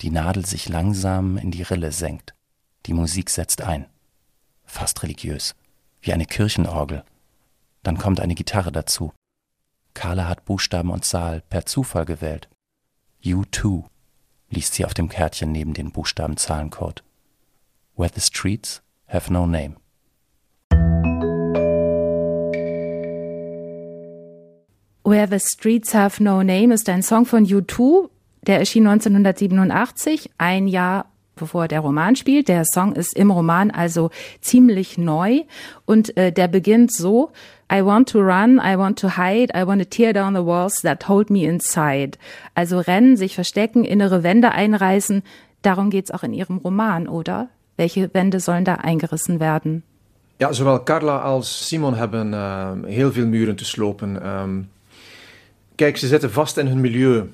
Die 0.00 0.10
Nadel 0.10 0.44
sich 0.44 0.68
langsam 0.68 1.36
in 1.36 1.50
die 1.50 1.62
Rille 1.62 1.92
senkt. 1.92 2.34
Die 2.86 2.94
Musik 2.94 3.30
setzt 3.30 3.62
ein 3.62 3.86
fast 4.64 5.02
religiös, 5.02 5.54
wie 6.00 6.12
eine 6.12 6.26
Kirchenorgel. 6.26 7.04
Dann 7.82 7.98
kommt 7.98 8.20
eine 8.20 8.34
Gitarre 8.34 8.72
dazu. 8.72 9.12
Carla 9.94 10.26
hat 10.26 10.44
Buchstaben 10.44 10.90
und 10.90 11.04
Zahl 11.04 11.42
per 11.42 11.66
Zufall 11.66 12.06
gewählt. 12.06 12.48
You 13.20 13.44
too. 13.44 13.84
liest 14.48 14.74
sie 14.74 14.84
auf 14.84 14.94
dem 14.94 15.08
Kärtchen 15.08 15.52
neben 15.52 15.74
den 15.74 15.92
Buchstaben 15.92 16.36
Zahlencode. 16.36 17.04
Where 17.96 18.10
the 18.12 18.20
streets 18.20 18.82
have 19.06 19.32
no 19.32 19.46
name. 19.46 19.76
Where 25.04 25.26
the 25.26 25.40
Streets 25.40 25.94
Have 25.94 26.22
No 26.22 26.42
Name 26.44 26.72
ist 26.72 26.88
ein 26.88 27.02
Song 27.02 27.26
von 27.26 27.44
U2, 27.44 28.08
der 28.46 28.60
erschien 28.60 28.86
1987, 28.86 30.30
ein 30.38 30.68
Jahr 30.68 31.06
bevor 31.34 31.66
der 31.66 31.80
Roman 31.80 32.14
spielt. 32.14 32.46
Der 32.46 32.64
Song 32.64 32.94
ist 32.94 33.16
im 33.16 33.32
Roman 33.32 33.72
also 33.72 34.10
ziemlich 34.40 34.98
neu 34.98 35.40
und 35.86 36.16
äh, 36.16 36.30
der 36.30 36.46
beginnt 36.46 36.92
so, 36.92 37.32
I 37.72 37.84
want 37.84 38.10
to 38.10 38.20
run, 38.20 38.60
I 38.62 38.78
want 38.78 38.98
to 39.00 39.16
hide, 39.16 39.52
I 39.56 39.66
want 39.66 39.82
to 39.82 39.88
tear 39.88 40.12
down 40.12 40.36
the 40.36 40.44
walls 40.44 40.82
that 40.82 41.08
hold 41.08 41.30
me 41.30 41.44
inside. 41.44 42.18
Also 42.54 42.78
rennen, 42.78 43.16
sich 43.16 43.34
verstecken, 43.34 43.84
innere 43.84 44.22
Wände 44.22 44.52
einreißen. 44.52 45.22
Darum 45.62 45.90
geht's 45.90 46.12
auch 46.12 46.22
in 46.22 46.32
Ihrem 46.32 46.58
Roman, 46.58 47.08
oder? 47.08 47.48
Welche 47.76 48.12
Wände 48.14 48.38
sollen 48.38 48.64
da 48.64 48.76
eingerissen 48.76 49.40
werden? 49.40 49.82
Ja, 50.38 50.52
zowel 50.52 50.80
Carla 50.80 51.22
als 51.22 51.68
Simon 51.68 51.94
hebben 51.94 52.34
uh, 52.34 52.86
heel 52.86 53.12
veel 53.12 53.26
muren 53.26 53.56
te 53.56 53.64
slopen. 53.64 54.16
Um, 54.16 54.68
kijk, 55.82 55.96
ze 55.96 56.06
zitten 56.06 56.30
vast 56.30 56.56
in 56.56 56.66
hun 56.66 56.80
milieu. 56.80 57.24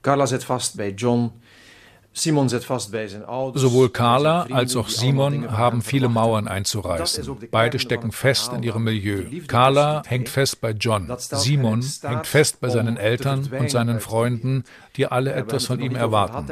Carla 0.00 0.26
zit 0.26 0.44
vast 0.44 0.76
bij 0.76 0.92
John. 0.92 1.32
Simon 2.16 2.48
sitzt 2.48 2.66
fast 2.66 2.92
bei 2.92 3.08
seinen 3.08 3.26
Ouders. 3.26 3.62
Sowohl 3.62 3.88
Carla 3.90 4.46
als 4.50 4.76
auch 4.76 4.88
Simon 4.88 5.50
haben 5.50 5.82
viele 5.82 6.08
Mauern 6.08 6.46
einzureißen. 6.46 7.48
Beide 7.50 7.78
stecken 7.78 8.12
fest 8.12 8.52
in 8.52 8.62
ihrem 8.62 8.84
Milieu. 8.84 9.24
Carla 9.48 10.02
hängt 10.06 10.28
fest 10.28 10.60
bei 10.60 10.70
John. 10.70 11.12
Simon 11.18 11.84
hängt 12.02 12.26
fest 12.26 12.60
bei 12.60 12.68
seinen 12.68 12.96
Eltern 12.96 13.50
und 13.58 13.68
seinen 13.70 13.98
Freunden, 13.98 14.62
die 14.96 15.06
alle 15.06 15.32
etwas 15.32 15.66
von 15.66 15.80
ihm 15.80 15.96
erwarten. 15.96 16.46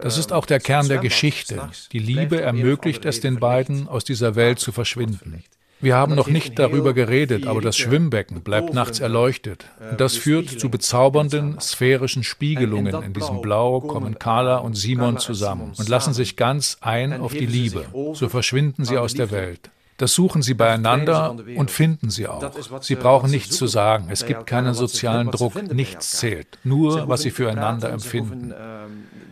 Das 0.00 0.18
ist 0.18 0.32
auch 0.32 0.46
der 0.46 0.58
Kern 0.58 0.88
der 0.88 0.98
Geschichte. 0.98 1.70
Die 1.92 2.00
Liebe 2.00 2.40
ermöglicht 2.40 3.04
es 3.04 3.20
den 3.20 3.38
beiden, 3.38 3.86
aus 3.86 4.02
dieser 4.02 4.34
Welt 4.34 4.58
zu 4.58 4.72
verschwinden. 4.72 5.44
Wir 5.80 5.94
haben 5.94 6.14
noch 6.14 6.28
nicht 6.28 6.58
darüber 6.58 6.94
geredet, 6.94 7.46
aber 7.46 7.60
das 7.60 7.76
Schwimmbecken 7.76 8.40
bleibt 8.40 8.72
nachts 8.72 9.00
erleuchtet. 9.00 9.66
Und 9.90 10.00
das 10.00 10.16
führt 10.16 10.48
zu 10.48 10.70
bezaubernden 10.70 11.60
sphärischen 11.60 12.22
Spiegelungen. 12.22 13.02
In 13.02 13.12
diesem 13.12 13.42
Blau 13.42 13.80
kommen 13.80 14.18
Carla 14.18 14.58
und 14.58 14.74
Simon 14.74 15.18
zusammen 15.18 15.72
und 15.76 15.88
lassen 15.88 16.14
sich 16.14 16.36
ganz 16.36 16.78
ein 16.80 17.20
auf 17.20 17.32
die 17.32 17.46
Liebe. 17.46 17.84
So 18.14 18.28
verschwinden 18.28 18.84
sie 18.84 18.96
aus 18.96 19.14
der 19.14 19.30
Welt. 19.30 19.70
Das 19.98 20.12
suchen 20.12 20.42
sie 20.42 20.54
beieinander 20.54 21.34
und 21.56 21.70
finden 21.70 22.10
sie 22.10 22.26
auch. 22.26 22.50
Sie 22.82 22.96
brauchen 22.96 23.30
nichts 23.30 23.56
zu 23.56 23.66
sagen. 23.66 24.08
Es 24.10 24.26
gibt 24.26 24.46
keinen 24.46 24.74
sozialen 24.74 25.30
Druck. 25.30 25.72
Nichts 25.72 26.12
zählt. 26.12 26.58
Nur, 26.64 27.08
was 27.08 27.22
sie 27.22 27.30
füreinander 27.30 27.90
empfinden. 27.90 28.54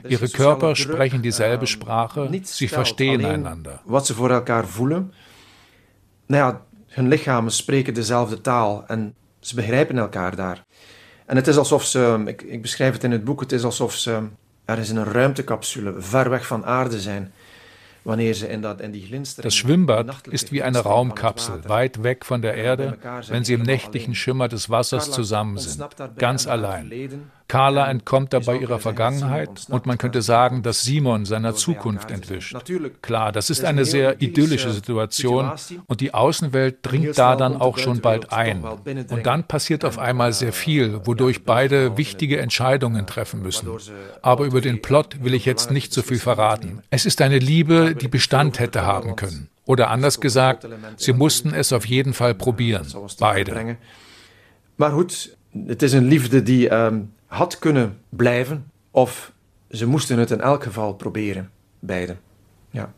Ihre 0.09 0.29
Körper 0.29 0.77
sprechen 0.77 1.23
dieselbe 1.23 1.67
Sprache. 1.67 2.31
Sie 2.45 2.69
verstehen 2.69 3.25
einander. 3.25 3.81
Was 3.85 4.07
sie 4.07 4.15
vor 4.15 4.31
elkaar 4.31 4.65
voelen 4.65 5.13
nou 6.27 6.43
ja, 6.43 6.61
hun 6.89 7.09
lichamen 7.09 7.53
spreken 7.53 7.95
dezelfde 7.95 8.41
taal 8.41 8.85
en 8.87 9.15
ze 9.41 9.55
begrijpen 9.55 9.99
elkaar 9.99 10.37
daar. 10.37 10.65
En 11.27 11.37
het 11.37 11.47
is 11.47 11.57
alsof 11.57 11.85
ze, 11.85 12.23
ik, 12.27 12.43
ik 12.43 12.63
beschrijf 12.63 12.93
het 12.93 13.05
in 13.05 13.11
het 13.11 13.25
boek, 13.25 13.41
het 13.41 13.53
is 13.53 13.65
alsof 13.65 13.95
ze 13.95 14.23
ergens 14.65 14.91
in 14.91 14.97
een 14.97 15.13
ruimtecapsule 15.13 15.95
ver 15.99 16.31
weg 16.31 16.47
van 16.47 16.65
aarde 16.65 17.01
zijn. 17.01 17.33
Das 18.05 19.55
Schwimmbad 19.55 20.29
ist 20.29 20.53
wie 20.53 20.63
eine 20.63 20.81
Raumkapsel, 20.81 21.67
weit 21.67 22.03
weg 22.03 22.27
von 22.27 22.43
der 22.43 22.55
Erde, 22.55 22.99
wenn 23.29 23.45
sie 23.45 23.55
im 23.55 23.63
nächtlichen 23.63 24.15
Schimmer 24.15 24.49
des 24.49 24.69
Wassers 24.69 25.11
zusammen 25.11 25.57
sind, 25.57 25.83
ganz 26.19 26.47
allein. 26.47 26.93
Carla 27.55 27.89
entkommt 27.89 28.33
dabei 28.33 28.57
ihrer 28.57 28.81
Vergangenheit 28.81 29.67
und 29.69 29.87
man 29.87 29.97
könnte 29.97 30.23
sagen, 30.23 30.65
dass 30.65 30.83
Simon 30.83 31.25
seiner 31.25 31.55
Zukunft 31.55 32.11
entwischt. 32.11 32.57
Klar, 33.01 33.31
das 33.31 33.49
ist 33.49 33.65
eine 33.65 33.85
sehr 33.85 34.21
idyllische 34.21 34.73
Situation 34.73 35.53
und 35.87 36.01
die 36.01 36.13
Außenwelt 36.13 36.79
dringt 36.83 37.17
da 37.17 37.37
dann 37.37 37.55
auch 37.61 37.79
schon 37.79 38.01
bald 38.01 38.33
ein. 38.33 38.65
Und 38.65 39.25
dann 39.25 39.45
passiert 39.45 39.85
auf 39.85 40.01
einmal 40.01 40.33
sehr 40.33 40.53
viel, 40.53 41.07
wodurch 41.07 41.45
beide 41.45 41.97
wichtige 41.97 42.41
Entscheidungen 42.41 43.07
treffen 43.07 43.41
müssen. 43.41 43.69
Aber 44.21 44.47
über 44.47 44.61
den 44.61 44.83
Plot 44.83 45.23
will 45.23 45.33
ich 45.33 45.45
jetzt 45.45 45.71
nicht 45.71 45.93
so 45.93 46.03
viel 46.03 46.19
verraten. 46.19 46.83
Es 46.91 47.07
ist 47.07 47.23
eine 47.23 47.39
Liebe, 47.39 47.95
die 47.95 48.09
Bestand 48.09 48.59
hätte 48.59 48.85
haben 48.85 49.15
können. 49.15 49.49
Oder 49.65 49.91
anders 49.91 50.21
gesagt, 50.21 50.67
sie 50.97 51.13
mussten 51.13 51.55
es 51.55 51.73
auf 51.73 51.87
jeden 51.87 52.15
Fall 52.15 52.35
probieren. 52.35 52.89
Beide. 53.21 53.77
Maar 54.77 54.91
goed, 54.91 55.37
het 55.67 55.83
is 55.83 55.93
een 55.93 56.05
liefde 56.05 56.43
die 56.43 56.69
um, 56.69 57.14
had 57.35 57.59
kunnen 57.59 58.01
blijven, 58.09 58.71
of 58.91 59.33
ze 59.71 59.87
moesten 59.87 60.19
het 60.19 60.31
in 60.31 60.41
elk 60.41 60.63
geval 60.63 60.95
proberen, 60.95 61.51
beide. 61.79 62.17
Ja. 62.71 62.93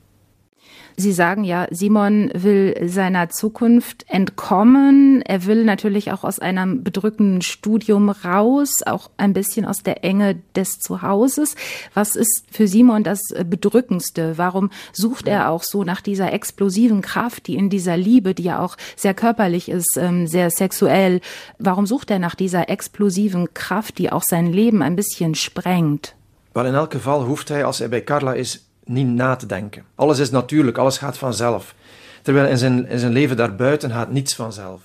Sie 0.98 1.12
sagen 1.12 1.44
ja, 1.44 1.66
Simon 1.70 2.30
will 2.32 2.74
seiner 2.88 3.28
Zukunft 3.28 4.06
entkommen. 4.08 5.20
Er 5.22 5.44
will 5.44 5.64
natürlich 5.64 6.10
auch 6.10 6.24
aus 6.24 6.38
einem 6.38 6.82
bedrückenden 6.82 7.42
Studium 7.42 8.08
raus, 8.08 8.70
auch 8.86 9.10
ein 9.18 9.34
bisschen 9.34 9.66
aus 9.66 9.82
der 9.82 10.04
Enge 10.04 10.36
des 10.54 10.78
Zuhauses. 10.78 11.54
Was 11.92 12.16
ist 12.16 12.44
für 12.50 12.66
Simon 12.66 13.04
das 13.04 13.20
Bedrückendste? 13.44 14.38
Warum 14.38 14.70
sucht 14.92 15.28
er 15.28 15.50
auch 15.50 15.62
so 15.62 15.84
nach 15.84 16.00
dieser 16.00 16.32
explosiven 16.32 17.02
Kraft, 17.02 17.46
die 17.46 17.56
in 17.56 17.68
dieser 17.68 17.98
Liebe, 17.98 18.32
die 18.32 18.44
ja 18.44 18.60
auch 18.60 18.76
sehr 18.96 19.12
körperlich 19.12 19.68
ist, 19.68 19.98
ähm, 19.98 20.26
sehr 20.26 20.50
sexuell, 20.50 21.20
warum 21.58 21.86
sucht 21.86 22.10
er 22.10 22.18
nach 22.18 22.34
dieser 22.34 22.70
explosiven 22.70 23.52
Kraft, 23.52 23.98
die 23.98 24.10
auch 24.10 24.22
sein 24.22 24.50
Leben 24.50 24.80
ein 24.80 24.96
bisschen 24.96 25.34
sprengt? 25.34 26.14
Weil 26.54 26.66
in 26.66 26.74
elk 26.74 26.90
geval 26.90 27.26
hoeft 27.26 27.50
hij, 27.50 27.66
als 27.66 27.80
er 27.80 27.88
bij 27.88 28.00
Carla 28.00 28.32
is, 28.32 28.65
niet 28.86 29.06
na 29.06 29.36
te 29.36 29.46
denken. 29.46 29.84
Alles 29.94 30.18
is 30.18 30.30
natuurlijk, 30.30 30.78
alles 30.78 30.98
gaat 30.98 31.18
vanzelf. 31.18 31.74
Terwijl 32.22 32.48
in 32.48 32.58
zijn, 32.58 32.88
in 32.88 32.98
zijn 32.98 33.12
leven 33.12 33.36
daarbuiten 33.36 33.90
gaat 33.90 34.10
niets 34.10 34.34
vanzelf. 34.34 34.80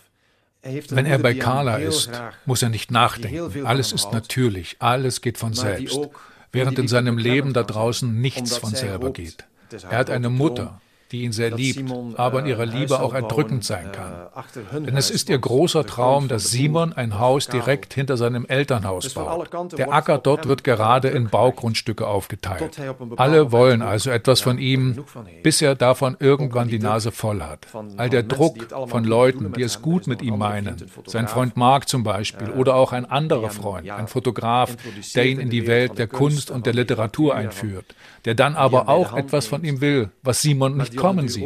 Wenn 0.89 1.05
er 1.05 1.19
bei 1.19 1.33
Carla 1.33 1.77
ist, 1.77 2.09
muss 2.43 2.61
er 2.61 2.69
nicht 2.69 2.91
nachdenken. 2.91 3.65
Alles 3.65 3.93
ist 3.93 4.11
natürlich, 4.11 4.75
alles 4.77 5.19
geht 5.19 5.37
von 5.37 5.53
selbst. 5.53 6.07
Während 6.51 6.77
in 6.77 6.87
seinem 6.87 7.17
Leben 7.17 7.53
da 7.53 7.63
draußen 7.63 8.21
nichts 8.21 8.57
von 8.57 8.75
selber 8.75 9.11
geht. 9.11 9.45
Er 9.89 9.97
hat 9.97 10.09
eine 10.09 10.29
Mutter, 10.29 10.81
die 11.11 11.23
ihn 11.23 11.31
sehr 11.31 11.51
liebt, 11.51 11.83
aber 12.15 12.39
in 12.39 12.45
ihrer 12.45 12.65
Liebe 12.65 12.99
auch 12.99 13.13
erdrückend 13.13 13.63
sein 13.63 13.91
kann. 13.91 14.85
Denn 14.85 14.95
es 14.95 15.09
ist 15.09 15.29
ihr 15.29 15.37
großer 15.37 15.85
Traum, 15.85 16.27
dass 16.27 16.45
Simon 16.51 16.93
ein 16.93 17.19
Haus 17.19 17.47
direkt 17.47 17.93
hinter 17.93 18.17
seinem 18.17 18.45
Elternhaus 18.45 19.13
baut. 19.13 19.49
Der 19.77 19.91
Acker 19.91 20.17
dort 20.17 20.47
wird 20.47 20.63
gerade 20.63 21.09
in 21.09 21.29
Baugrundstücke 21.29 22.07
aufgeteilt. 22.07 22.79
Alle 23.17 23.51
wollen 23.51 23.81
also 23.81 24.09
etwas 24.09 24.41
von 24.41 24.57
ihm, 24.57 25.03
bis 25.43 25.61
er 25.61 25.75
davon 25.75 26.15
irgendwann 26.19 26.69
die 26.69 26.79
Nase 26.79 27.11
voll 27.11 27.41
hat. 27.41 27.67
All 27.97 28.09
der 28.09 28.23
Druck 28.23 28.67
von 28.87 29.03
Leuten, 29.03 29.53
die 29.53 29.63
es 29.63 29.81
gut 29.81 30.07
mit 30.07 30.21
ihm 30.21 30.37
meinen, 30.37 30.77
sein 31.05 31.27
Freund 31.27 31.57
Mark 31.57 31.89
zum 31.89 32.03
Beispiel 32.03 32.49
oder 32.51 32.75
auch 32.75 32.93
ein 32.93 33.05
anderer 33.05 33.49
Freund, 33.49 33.89
ein 33.89 34.07
Fotograf, 34.07 34.77
der 35.15 35.25
ihn 35.25 35.39
in 35.39 35.49
die 35.49 35.67
Welt 35.67 35.97
der 35.97 36.07
Kunst 36.07 36.51
und 36.51 36.65
der 36.65 36.73
Literatur 36.73 37.35
einführt, 37.35 37.85
der 38.25 38.35
dann 38.35 38.55
aber 38.55 38.87
auch 38.87 39.15
etwas 39.15 39.47
von 39.47 39.63
ihm 39.63 39.81
will, 39.81 40.09
was 40.21 40.41
Simon 40.41 40.77
nicht 40.77 40.95
kommen 40.95 41.27
sieht. 41.27 41.45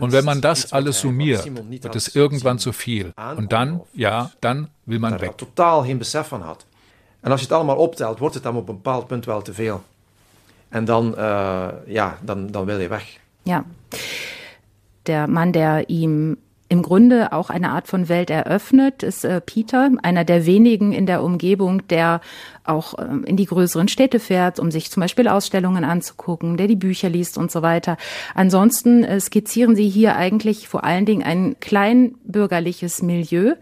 Und 0.00 0.12
wenn 0.12 0.24
man 0.24 0.40
das 0.40 0.72
alles 0.72 1.00
summiert, 1.00 1.44
wird 1.46 1.96
es 1.96 2.14
irgendwann 2.14 2.58
zu 2.58 2.72
viel. 2.72 3.12
Und 3.36 3.52
dann, 3.52 3.80
ja, 3.94 4.30
dann 4.40 4.68
will 4.84 4.98
man 4.98 5.20
weg. 5.20 5.38
totaal 5.38 5.82
geen 5.82 5.98
besef 5.98 6.28
van 6.28 6.42
had. 6.42 6.64
En 7.20 7.30
als 7.30 7.40
je 7.40 7.46
het 7.46 7.56
allemaal 7.56 7.76
optelt, 7.76 8.18
wordt 8.18 8.34
het 8.34 8.44
dan 8.44 8.56
op 8.56 8.68
een 8.68 8.74
bepaald 8.74 9.06
punt 9.06 9.24
wel 9.24 9.42
te 9.42 9.52
veel. 9.52 9.82
En 10.68 10.84
dan, 10.84 11.14
uh, 11.18 11.68
ja, 11.86 12.18
dan, 12.22 12.46
dan 12.46 12.64
wil 12.64 12.80
je 12.80 12.88
weg. 12.88 13.18
Ja. 13.42 13.64
Der 15.02 15.28
Mann, 15.28 15.52
der 15.52 15.88
ihm 15.88 16.36
im 16.68 16.82
Grunde 16.82 17.32
auch 17.32 17.50
eine 17.50 17.70
Art 17.70 17.86
von 17.86 18.08
Welt 18.08 18.30
eröffnet, 18.30 19.02
ist 19.02 19.24
äh, 19.24 19.40
Peter, 19.40 19.90
einer 20.02 20.24
der 20.24 20.46
wenigen 20.46 20.92
in 20.92 21.06
der 21.06 21.22
Umgebung, 21.22 21.86
der 21.88 22.20
auch 22.68 22.94
ähm, 22.98 23.24
in 23.24 23.36
die 23.36 23.46
größeren 23.46 23.88
Städte 23.88 24.20
fährt, 24.20 24.58
um 24.58 24.70
sich 24.70 24.90
zum 24.90 25.00
Beispiel 25.00 25.28
Ausstellungen 25.28 25.84
anzugucken, 25.84 26.56
der 26.56 26.66
die 26.66 26.76
Bücher 26.76 27.08
liest 27.08 27.38
und 27.38 27.50
so 27.50 27.62
weiter. 27.62 27.96
Ansonsten 28.34 29.04
äh, 29.04 29.20
skizzieren 29.20 29.76
Sie 29.76 29.88
hier 29.88 30.16
eigentlich 30.16 30.68
vor 30.68 30.84
allen 30.84 31.06
Dingen 31.06 31.22
ein 31.22 31.56
kleinbürgerliches 31.60 33.02
Milieu 33.02 33.54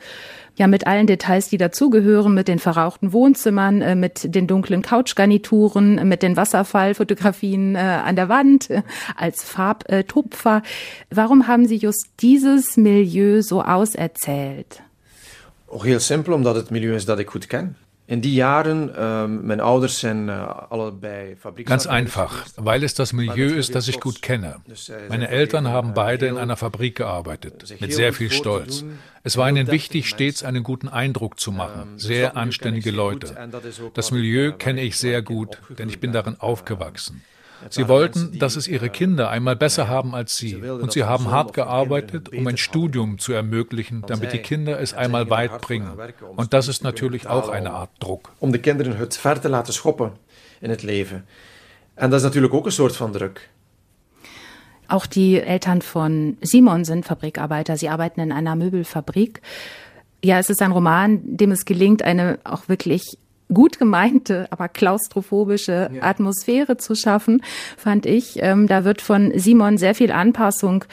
ja 0.57 0.67
mit 0.67 0.87
allen 0.87 1.07
Details, 1.07 1.49
die 1.49 1.57
dazugehören, 1.57 2.35
mit 2.35 2.49
den 2.49 2.59
verrauchten 2.59 3.13
Wohnzimmern, 3.13 3.83
äh, 3.83 3.95
mit 3.95 4.35
den 4.35 4.47
dunklen 4.47 4.83
Couchgarnituren, 4.83 6.07
mit 6.09 6.23
den 6.23 6.37
Wasserfallfotografien 6.37 7.75
äh, 7.75 7.79
an 7.79 8.17
der 8.17 8.29
Wand 8.29 8.71
äh, 8.71 8.83
als 9.17 9.43
Farbtupfer. 9.43 10.63
Warum 11.11 11.47
haben 11.47 11.67
Sie 11.67 11.77
just 11.77 12.09
dieses 12.21 12.77
Milieu 12.77 13.43
so 13.43 13.63
auserzählt? 13.63 14.83
Auch 15.69 15.85
heel 15.85 16.01
simpel, 16.01 16.35
omdat 16.35 16.57
het 16.57 16.71
milieu 16.71 16.95
is 16.95 17.05
dat 17.05 17.19
ik 17.19 17.31
goed 17.31 17.47
ken. 17.47 17.77
In 18.07 18.21
die 18.21 18.35
Jahren, 18.35 18.91
ähm, 18.97 19.47
meine 19.47 19.65
Ouders 19.65 20.01
sind 20.01 20.29
äh, 20.29 20.33
alle 20.33 20.93
bei 20.93 21.37
Ganz 21.65 21.87
einfach, 21.87 22.45
weil 22.57 22.85
es 22.85 22.93
das 22.93 23.15
Milieu 23.15 23.47
ist, 23.47 23.75
das 23.75 23.89
ich 23.89 23.99
gut 23.99 24.21
kenne. 24.21 24.57
Meine 25.09 25.29
Eltern 25.29 25.69
haben 25.69 25.95
beide 25.95 26.27
in 26.27 26.37
einer 26.37 26.57
Fabrik 26.57 26.97
gearbeitet, 26.97 27.75
mit 27.81 27.95
sehr 27.95 28.13
viel 28.13 28.31
Stolz. 28.31 28.85
Es 29.23 29.39
war 29.39 29.49
ihnen 29.49 29.69
wichtig, 29.69 30.09
stets 30.09 30.43
einen 30.43 30.63
guten 30.63 30.89
Eindruck 30.89 31.41
zu 31.41 31.51
machen, 31.51 31.99
sehr 31.99 32.37
anständige 32.37 32.91
Leute. 32.91 33.35
Das 33.95 34.11
Milieu 34.11 34.53
kenne 34.53 34.83
ich 34.83 34.99
sehr 34.99 35.23
gut, 35.23 35.59
denn 35.79 35.89
ich 35.89 35.99
bin 35.99 36.13
darin 36.13 36.37
aufgewachsen. 36.39 37.23
Sie 37.71 37.89
wollten, 37.89 38.39
dass 38.39 38.57
es 38.57 38.69
ihre 38.69 38.91
Kinder 38.91 39.31
einmal 39.31 39.57
besser 39.57 39.89
haben 39.89 40.15
als 40.15 40.37
sie. 40.37 40.57
Und 40.57 40.93
sie 40.93 41.05
haben 41.05 41.31
hart 41.31 41.53
gearbeitet, 41.53 42.31
um 42.31 42.47
ein 42.47 42.57
Studium 42.57 43.19
zu 43.19 43.33
ermöglichen, 43.33 44.03
damit 44.07 44.33
die 44.33 44.39
Kinder 44.39 44.81
es 44.81 44.95
einmal 44.95 45.31
weit 45.31 45.61
bringen. 45.61 45.91
Und 46.37 46.53
das 46.53 46.69
ist 46.69 46.83
natürlich 46.83 47.27
auch 47.27 47.49
eine 47.49 47.71
Art 47.71 47.91
Druck. 47.99 48.33
Um 48.39 48.53
de 48.53 48.61
kinderen 48.61 48.97
het 48.97 49.17
ver 49.17 49.41
te 49.41 49.49
laten 49.49 49.73
schoppen 49.73 50.13
in 50.61 50.71
het 50.71 50.83
leven. 50.83 51.27
En 51.95 52.11
dat 52.11 52.19
is 52.19 52.25
natuurlijk 52.25 52.55
ook 52.55 52.67
een 52.67 52.73
soort 52.73 52.97
van 52.97 53.13
druk. 53.13 53.49
Auch 54.87 55.07
die 55.07 55.41
Eltern 55.41 55.83
von 55.83 56.37
Simon 56.41 56.85
sind 56.85 57.07
Fabrikarbeiter. 57.07 57.77
Sie 57.77 57.89
arbeiten 57.89 58.21
in 58.21 58.33
einer 58.33 58.55
Möbelfabrik. 58.55 59.41
Ja, 60.23 60.39
es 60.39 60.51
ist 60.51 60.61
ein 60.61 60.73
Roman, 60.73 61.21
dem 61.25 61.53
es 61.53 61.65
gelingt, 61.65 62.03
eine 62.03 62.39
auch 62.45 62.69
wirklich 62.69 63.19
gut 63.55 63.79
gemeinte, 63.79 64.47
aber 64.51 64.69
klaustrophobische 64.69 65.91
ja. 65.93 66.03
Atmosphäre 66.03 66.77
zu 66.77 66.95
schaffen, 66.95 67.43
fand 67.77 68.07
ich. 68.07 68.37
Ähm, 68.41 68.67
da 68.67 68.85
wird 68.85 69.01
von 69.01 69.33
Simon 69.37 69.79
sehr 69.79 69.95
viel 69.95 70.13
Anpassung 70.13 70.85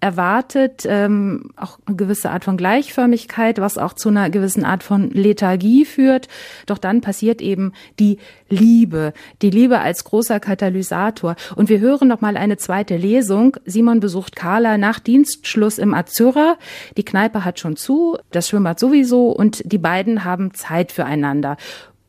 erwartet, 0.00 0.84
ähm, 0.88 1.50
auch 1.56 1.78
eine 1.84 1.96
gewisse 1.96 2.30
Art 2.30 2.44
von 2.44 2.56
Gleichförmigkeit, 2.56 3.60
was 3.60 3.76
auch 3.76 3.92
zu 3.92 4.08
einer 4.08 4.30
gewissen 4.30 4.64
Art 4.64 4.82
von 4.82 5.10
Lethargie 5.10 5.84
führt. 5.84 6.28
Doch 6.66 6.78
dann 6.78 7.02
passiert 7.02 7.42
eben 7.42 7.72
die 7.98 8.18
Liebe, 8.48 9.12
die 9.42 9.50
Liebe 9.50 9.80
als 9.80 10.04
großer 10.04 10.40
Katalysator. 10.40 11.36
Und 11.54 11.68
wir 11.68 11.80
hören 11.80 12.08
noch 12.08 12.22
mal 12.22 12.36
eine 12.36 12.56
zweite 12.56 12.96
Lesung. 12.96 13.58
Simon 13.66 14.00
besucht 14.00 14.36
Carla 14.36 14.78
nach 14.78 15.00
Dienstschluss 15.00 15.78
im 15.78 15.92
Azzurra. 15.92 16.56
Die 16.96 17.04
Kneipe 17.04 17.44
hat 17.44 17.60
schon 17.60 17.76
zu, 17.76 18.16
das 18.30 18.48
Schwimmbad 18.48 18.80
sowieso 18.80 19.30
und 19.30 19.62
die 19.70 19.78
beiden 19.78 20.24
haben 20.24 20.54
Zeit 20.54 20.92
füreinander. 20.92 21.58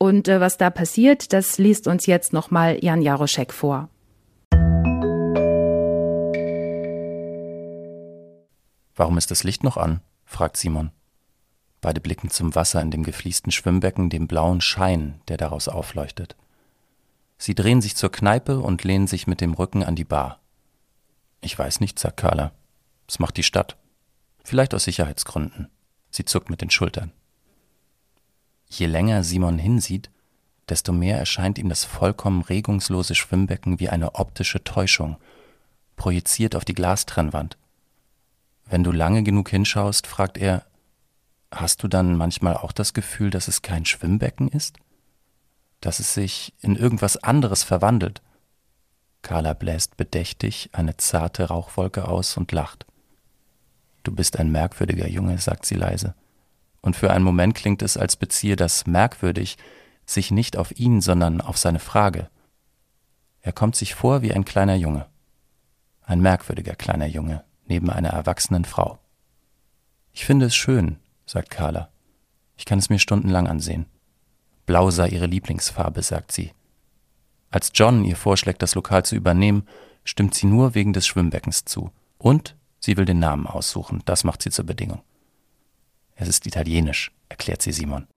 Und 0.02 0.28
äh, 0.28 0.42
was 0.42 0.58
da 0.58 0.72
passiert, 0.72 1.32
das 1.32 1.60
liest 1.60 1.86
uns 1.86 2.08
jetzt 2.08 2.34
nochmal 2.34 2.84
Jan 2.84 3.04
Jaroszek 3.04 3.54
vor. 3.54 3.88
Warum 8.96 9.20
ist 9.20 9.30
das 9.30 9.44
Licht 9.44 9.64
noch 9.64 9.78
an? 9.78 10.02
fragt 10.26 10.58
Simon. 10.58 10.90
Beide 11.82 12.02
blicken 12.02 12.32
zum 12.32 12.56
Wasser 12.56 12.82
in 12.82 12.90
dem 12.90 13.04
gefliesten 13.04 13.52
Schwimmbecken, 13.52 14.10
dem 14.10 14.28
blauen 14.28 14.60
Schein, 14.60 15.22
der 15.28 15.38
daraus 15.38 15.68
aufleuchtet. 15.68 16.36
Sie 17.38 17.54
drehen 17.54 17.84
sich 17.84 17.96
zur 17.96 18.12
Kneipe 18.12 18.58
und 18.58 18.84
lehnen 18.84 19.06
sich 19.06 19.28
mit 19.28 19.40
dem 19.40 19.54
Rücken 19.54 19.84
an 19.84 19.96
die 19.96 20.04
Bar. 20.04 20.40
Ich 21.42 21.60
weiß 21.60 21.80
nicht, 21.80 22.00
sagt 22.00 22.18
Carla. 22.18 22.54
Das 23.06 23.20
macht 23.20 23.38
die 23.38 23.44
Stadt. 23.44 23.78
Vielleicht 24.44 24.74
aus 24.74 24.86
Sicherheitsgründen. 24.86 25.70
Sie 26.10 26.26
zuckt 26.26 26.50
mit 26.50 26.62
den 26.62 26.72
Schultern. 26.72 27.12
Je 28.72 28.86
länger 28.86 29.26
Simon 29.26 29.60
hinsieht, 29.60 30.10
desto 30.70 30.94
mehr 30.94 31.18
erscheint 31.20 31.58
ihm 31.58 31.68
das 31.68 31.84
vollkommen 31.84 32.42
regungslose 32.42 33.16
Schwimmbecken 33.16 33.82
wie 33.82 33.90
eine 33.90 34.16
optische 34.16 34.64
Täuschung, 34.64 35.18
projiziert 35.98 36.56
auf 36.56 36.64
die 36.64 36.74
Glastrennwand. 36.74 37.58
Wenn 38.66 38.86
du 38.86 38.94
lange 38.94 39.24
genug 39.24 39.50
hinschaust, 39.50 40.08
fragt 40.08 40.38
er, 40.38 40.66
hast 41.52 41.84
du 41.84 41.90
dann 41.90 42.16
manchmal 42.16 42.56
auch 42.56 42.72
das 42.72 42.94
Gefühl, 42.94 43.30
dass 43.30 43.50
es 43.50 43.62
kein 43.62 43.86
Schwimmbecken 43.86 44.48
ist? 44.48 44.78
Dass 45.82 46.00
es 46.00 46.14
sich 46.14 46.54
in 46.62 46.78
irgendwas 46.78 47.18
anderes 47.18 47.64
verwandelt? 47.64 48.22
Carla 49.22 49.52
bläst 49.54 49.98
bedächtig 49.98 50.70
eine 50.72 50.96
zarte 50.96 51.50
Rauchwolke 51.50 52.08
aus 52.08 52.38
und 52.38 52.54
lacht. 52.54 52.86
Du 54.04 54.14
bist 54.14 54.40
ein 54.40 54.50
merkwürdiger 54.50 55.10
Junge, 55.10 55.38
sagt 55.40 55.66
sie 55.66 55.76
leise 55.76 56.16
und 56.82 56.96
für 56.96 57.12
einen 57.12 57.24
Moment 57.24 57.56
klingt 57.56 57.82
es, 57.82 57.98
als 57.98 58.16
beziehe 58.16 58.56
das 58.56 58.88
merkwürdig 58.88 59.58
sich 60.06 60.32
nicht 60.32 60.58
auf 60.58 60.78
ihn, 60.78 61.02
sondern 61.02 61.42
auf 61.42 61.58
seine 61.58 61.80
Frage. 61.80 62.30
Er 63.42 63.54
kommt 63.54 63.76
sich 63.76 63.96
vor 63.96 64.22
wie 64.22 64.34
ein 64.34 64.46
kleiner 64.46 64.76
Junge. 64.76 65.08
Ein 66.02 66.22
merkwürdiger 66.22 66.76
kleiner 66.76 67.08
Junge 67.08 67.44
neben 67.68 67.90
einer 67.90 68.10
erwachsenen 68.10 68.66
Frau. 68.66 69.00
Ich 70.12 70.26
finde 70.26 70.48
es 70.48 70.56
schön, 70.56 70.98
sagt 71.26 71.50
Carla. 71.50 71.90
Ich 72.58 72.66
kann 72.66 72.80
es 72.80 72.90
mir 72.90 73.00
stundenlang 73.00 73.48
ansehen. 73.48 73.86
Blau 74.66 74.92
sei 74.92 75.08
ihre 75.08 75.26
Lieblingsfarbe, 75.26 76.04
sagt 76.04 76.34
sie. 76.34 76.52
Als 77.50 77.72
John 77.74 78.04
ihr 78.04 78.18
vorschlägt, 78.18 78.62
das 78.62 78.76
Lokal 78.76 79.06
zu 79.06 79.16
übernehmen, 79.16 79.68
stimmt 80.04 80.36
sie 80.36 80.48
nur 80.48 80.76
wegen 80.76 80.94
des 80.94 81.08
Schwimmbeckens 81.08 81.66
zu. 81.66 81.92
Und 82.18 82.56
sie 82.80 82.98
will 82.98 83.06
den 83.06 83.20
Namen 83.20 83.48
aussuchen, 83.48 84.02
das 84.06 84.24
macht 84.24 84.42
sie 84.42 84.50
zur 84.50 84.66
Bedingung. 84.66 85.02
Es 86.16 86.28
ist 86.28 86.46
italienisch, 86.46 87.12
erklärt 87.30 87.62
sie 87.62 87.72
Simon. 87.72 88.08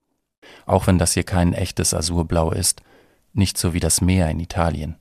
Auch 0.66 0.86
wenn 0.86 0.98
das 0.98 1.14
hier 1.14 1.24
kein 1.24 1.52
echtes 1.52 1.94
Azurblau 1.94 2.50
ist, 2.50 2.82
nicht 3.32 3.58
so 3.58 3.74
wie 3.74 3.80
das 3.80 4.00
Meer 4.00 4.30
in 4.30 4.40
Italien. 4.40 4.96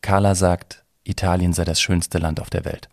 Carla 0.00 0.34
sagt, 0.34 0.84
Italien 1.04 1.52
sei 1.52 1.64
das 1.64 1.80
schönste 1.80 2.18
Land 2.18 2.40
auf 2.40 2.50
der 2.50 2.64
Welt. 2.64 2.88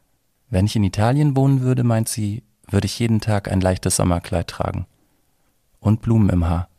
Wenn 0.50 0.66
ich 0.66 0.76
in 0.76 0.84
Italien 0.84 1.36
wohnen 1.36 1.62
würde, 1.62 1.84
meint 1.84 2.10
sie, 2.10 2.44
würde 2.68 2.86
ich 2.86 3.00
jeden 3.00 3.22
Tag 3.22 3.52
ein 3.52 3.62
leichtes 3.62 3.96
Sommerkleid 3.96 4.48
tragen. 4.48 4.86
Und 5.80 6.02
Blumen 6.02 6.30
im 6.30 6.48
Haar. 6.48 6.70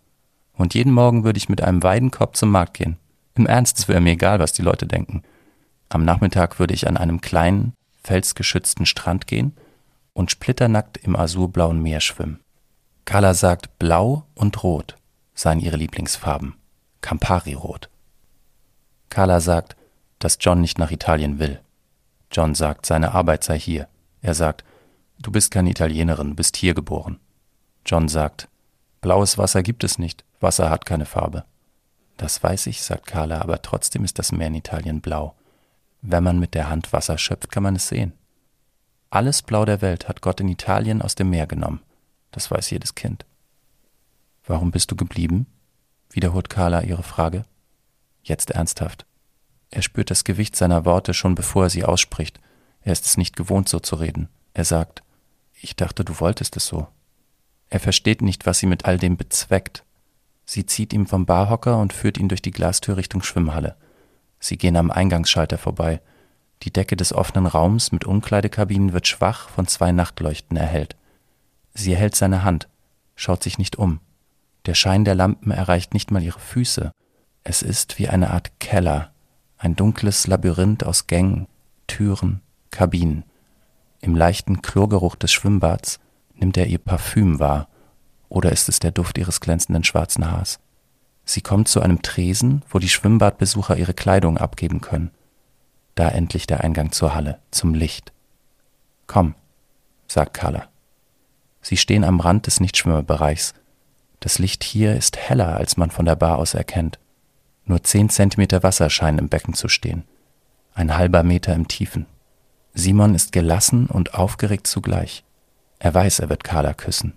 Und 0.54 0.74
jeden 0.74 0.92
Morgen 0.92 1.24
würde 1.24 1.38
ich 1.38 1.48
mit 1.48 1.62
einem 1.62 1.82
Weidenkorb 1.82 2.36
zum 2.36 2.50
Markt 2.50 2.74
gehen. 2.74 2.96
Im 3.34 3.46
Ernst, 3.46 3.78
es 3.78 3.88
wäre 3.88 4.00
mir 4.00 4.12
egal, 4.12 4.40
was 4.40 4.52
die 4.52 4.62
Leute 4.62 4.86
denken. 4.86 5.22
Am 5.88 6.04
Nachmittag 6.04 6.58
würde 6.58 6.74
ich 6.74 6.86
an 6.86 6.96
einem 6.96 7.20
kleinen, 7.20 7.72
felsgeschützten 8.02 8.86
Strand 8.86 9.26
gehen 9.26 9.56
und 10.12 10.30
splitternackt 10.30 10.98
im 10.98 11.16
azurblauen 11.16 11.82
Meer 11.82 12.00
schwimmen. 12.00 12.40
Carla 13.04 13.34
sagt, 13.34 13.78
blau 13.78 14.24
und 14.34 14.62
rot 14.62 14.96
seien 15.34 15.60
ihre 15.60 15.76
Lieblingsfarben. 15.76 16.54
Campari-Rot. 17.00 17.88
Carla 19.08 19.40
sagt, 19.40 19.76
dass 20.18 20.38
John 20.40 20.60
nicht 20.60 20.78
nach 20.78 20.90
Italien 20.90 21.38
will. 21.38 21.60
John 22.30 22.54
sagt, 22.54 22.86
seine 22.86 23.12
Arbeit 23.12 23.42
sei 23.42 23.58
hier. 23.58 23.88
Er 24.22 24.34
sagt, 24.34 24.64
du 25.18 25.32
bist 25.32 25.50
keine 25.50 25.70
Italienerin, 25.70 26.36
bist 26.36 26.56
hier 26.56 26.74
geboren. 26.74 27.18
John 27.86 28.08
sagt, 28.08 28.48
blaues 29.00 29.38
Wasser 29.38 29.62
gibt 29.62 29.82
es 29.82 29.98
nicht, 29.98 30.24
Wasser 30.40 30.68
hat 30.68 30.84
keine 30.84 31.06
Farbe. 31.06 31.44
Das 32.18 32.42
weiß 32.42 32.66
ich, 32.66 32.82
sagt 32.82 33.06
Carla, 33.06 33.40
aber 33.40 33.62
trotzdem 33.62 34.04
ist 34.04 34.18
das 34.18 34.30
Meer 34.30 34.48
in 34.48 34.56
Italien 34.56 35.00
blau. 35.00 35.34
Wenn 36.02 36.22
man 36.22 36.38
mit 36.38 36.54
der 36.54 36.68
Hand 36.68 36.92
Wasser 36.92 37.16
schöpft, 37.16 37.50
kann 37.50 37.62
man 37.62 37.76
es 37.76 37.88
sehen. 37.88 38.12
Alles 39.08 39.42
Blau 39.42 39.64
der 39.64 39.80
Welt 39.82 40.08
hat 40.08 40.22
Gott 40.22 40.40
in 40.40 40.48
Italien 40.48 41.02
aus 41.02 41.14
dem 41.14 41.30
Meer 41.30 41.46
genommen. 41.46 41.80
Das 42.30 42.50
weiß 42.50 42.70
jedes 42.70 42.94
Kind. 42.94 43.24
Warum 44.44 44.70
bist 44.70 44.90
du 44.90 44.96
geblieben? 44.96 45.46
wiederholt 46.10 46.50
Carla 46.50 46.82
ihre 46.82 47.04
Frage. 47.04 47.44
Jetzt 48.22 48.50
ernsthaft. 48.50 49.06
Er 49.70 49.82
spürt 49.82 50.10
das 50.10 50.24
Gewicht 50.24 50.56
seiner 50.56 50.84
Worte 50.84 51.14
schon 51.14 51.34
bevor 51.34 51.64
er 51.64 51.70
sie 51.70 51.84
ausspricht. 51.84 52.40
Er 52.82 52.92
ist 52.92 53.06
es 53.06 53.16
nicht 53.16 53.36
gewohnt, 53.36 53.68
so 53.68 53.78
zu 53.78 53.96
reden. 53.96 54.28
Er 54.52 54.64
sagt, 54.64 55.02
ich 55.60 55.76
dachte, 55.76 56.04
du 56.04 56.18
wolltest 56.18 56.56
es 56.56 56.66
so. 56.66 56.88
Er 57.68 57.78
versteht 57.78 58.22
nicht, 58.22 58.46
was 58.46 58.58
sie 58.58 58.66
mit 58.66 58.84
all 58.84 58.98
dem 58.98 59.16
bezweckt. 59.16 59.84
Sie 60.44 60.66
zieht 60.66 60.92
ihm 60.92 61.06
vom 61.06 61.26
Barhocker 61.26 61.78
und 61.78 61.92
führt 61.92 62.18
ihn 62.18 62.28
durch 62.28 62.42
die 62.42 62.50
Glastür 62.50 62.96
Richtung 62.96 63.22
Schwimmhalle. 63.22 63.76
Sie 64.40 64.58
gehen 64.58 64.76
am 64.76 64.90
Eingangsschalter 64.90 65.58
vorbei. 65.58 66.00
Die 66.64 66.72
Decke 66.72 66.96
des 66.96 67.12
offenen 67.12 67.46
Raums 67.46 67.92
mit 67.92 68.04
Umkleidekabinen 68.04 68.92
wird 68.92 69.06
schwach 69.06 69.48
von 69.50 69.68
zwei 69.68 69.92
Nachtleuchten 69.92 70.56
erhellt. 70.56 70.96
Sie 71.74 71.92
erhält 71.92 72.16
seine 72.16 72.44
Hand, 72.44 72.68
schaut 73.14 73.42
sich 73.42 73.58
nicht 73.58 73.76
um. 73.76 74.00
Der 74.66 74.74
Schein 74.74 75.04
der 75.04 75.14
Lampen 75.14 75.50
erreicht 75.50 75.94
nicht 75.94 76.10
mal 76.10 76.22
ihre 76.22 76.40
Füße. 76.40 76.92
Es 77.44 77.62
ist 77.62 77.98
wie 77.98 78.08
eine 78.08 78.30
Art 78.30 78.58
Keller, 78.60 79.12
ein 79.56 79.76
dunkles 79.76 80.26
Labyrinth 80.26 80.84
aus 80.84 81.06
Gängen, 81.06 81.46
Türen, 81.86 82.40
Kabinen. 82.70 83.24
Im 84.00 84.16
leichten 84.16 84.62
Chlorgeruch 84.62 85.16
des 85.16 85.32
Schwimmbads 85.32 86.00
nimmt 86.34 86.56
er 86.56 86.66
ihr 86.66 86.78
Parfüm 86.78 87.38
wahr, 87.38 87.68
oder 88.28 88.52
ist 88.52 88.68
es 88.68 88.78
der 88.78 88.92
Duft 88.92 89.18
ihres 89.18 89.40
glänzenden 89.40 89.84
schwarzen 89.84 90.30
Haars? 90.30 90.60
Sie 91.24 91.42
kommt 91.42 91.68
zu 91.68 91.80
einem 91.80 92.02
Tresen, 92.02 92.62
wo 92.70 92.78
die 92.78 92.88
Schwimmbadbesucher 92.88 93.76
ihre 93.76 93.94
Kleidung 93.94 94.38
abgeben 94.38 94.80
können. 94.80 95.10
Da 95.94 96.08
endlich 96.08 96.46
der 96.46 96.62
Eingang 96.62 96.92
zur 96.92 97.14
Halle, 97.14 97.38
zum 97.50 97.74
Licht. 97.74 98.12
Komm, 99.06 99.34
sagt 100.06 100.34
Carla. 100.34 100.68
Sie 101.60 101.76
stehen 101.76 102.04
am 102.04 102.20
Rand 102.20 102.46
des 102.46 102.60
Nichtschwimmerbereichs. 102.60 103.54
Das 104.20 104.38
Licht 104.38 104.64
hier 104.64 104.96
ist 104.96 105.16
heller, 105.16 105.56
als 105.56 105.76
man 105.76 105.90
von 105.90 106.04
der 106.04 106.16
Bar 106.16 106.38
aus 106.38 106.54
erkennt. 106.54 106.98
Nur 107.64 107.82
zehn 107.82 108.08
Zentimeter 108.08 108.62
Wasser 108.62 108.90
scheinen 108.90 109.18
im 109.18 109.28
Becken 109.28 109.54
zu 109.54 109.68
stehen. 109.68 110.04
Ein 110.74 110.96
halber 110.96 111.22
Meter 111.22 111.54
im 111.54 111.68
Tiefen. 111.68 112.06
Simon 112.74 113.14
ist 113.14 113.32
gelassen 113.32 113.86
und 113.86 114.14
aufgeregt 114.14 114.66
zugleich. 114.66 115.24
Er 115.78 115.94
weiß, 115.94 116.20
er 116.20 116.28
wird 116.28 116.44
Carla 116.44 116.74
küssen. 116.74 117.14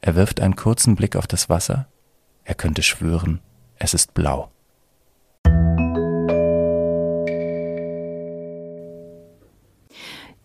Er 0.00 0.14
wirft 0.14 0.40
einen 0.40 0.56
kurzen 0.56 0.96
Blick 0.96 1.16
auf 1.16 1.26
das 1.26 1.48
Wasser. 1.48 1.86
Er 2.44 2.54
könnte 2.54 2.82
schwören, 2.82 3.40
es 3.76 3.94
ist 3.94 4.14
blau. 4.14 4.50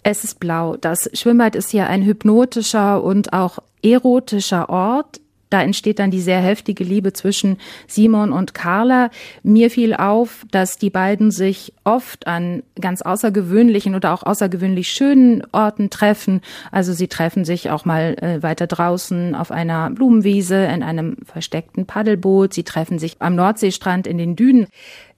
Es 0.07 0.23
ist 0.23 0.39
blau. 0.39 0.77
Das 0.77 1.09
Schwimmbad 1.13 1.55
ist 1.55 1.71
hier 1.71 1.87
ein 1.87 2.05
hypnotischer 2.05 3.03
und 3.03 3.33
auch 3.33 3.57
erotischer 3.81 4.69
Ort. 4.69 5.19
Da 5.49 5.63
entsteht 5.63 5.97
dann 5.97 6.11
die 6.11 6.21
sehr 6.21 6.41
heftige 6.41 6.83
Liebe 6.83 7.11
zwischen 7.11 7.57
Simon 7.87 8.31
und 8.31 8.53
Carla. 8.53 9.09
Mir 9.41 9.71
fiel 9.71 9.95
auf, 9.95 10.45
dass 10.51 10.77
die 10.77 10.91
beiden 10.91 11.31
sich 11.31 11.73
oft 11.85 12.27
an 12.27 12.61
ganz 12.79 13.01
außergewöhnlichen 13.01 13.95
oder 13.95 14.13
auch 14.13 14.21
außergewöhnlich 14.21 14.89
schönen 14.89 15.41
Orten 15.51 15.89
treffen. 15.89 16.41
Also 16.71 16.93
sie 16.93 17.07
treffen 17.07 17.43
sich 17.43 17.71
auch 17.71 17.85
mal 17.85 18.15
äh, 18.21 18.43
weiter 18.43 18.67
draußen 18.67 19.33
auf 19.33 19.49
einer 19.49 19.89
Blumenwiese, 19.89 20.65
in 20.65 20.83
einem 20.83 21.17
versteckten 21.23 21.87
Paddelboot. 21.87 22.53
Sie 22.53 22.63
treffen 22.63 22.99
sich 22.99 23.15
am 23.23 23.33
Nordseestrand 23.33 24.05
in 24.05 24.19
den 24.19 24.35
Dünen. 24.35 24.67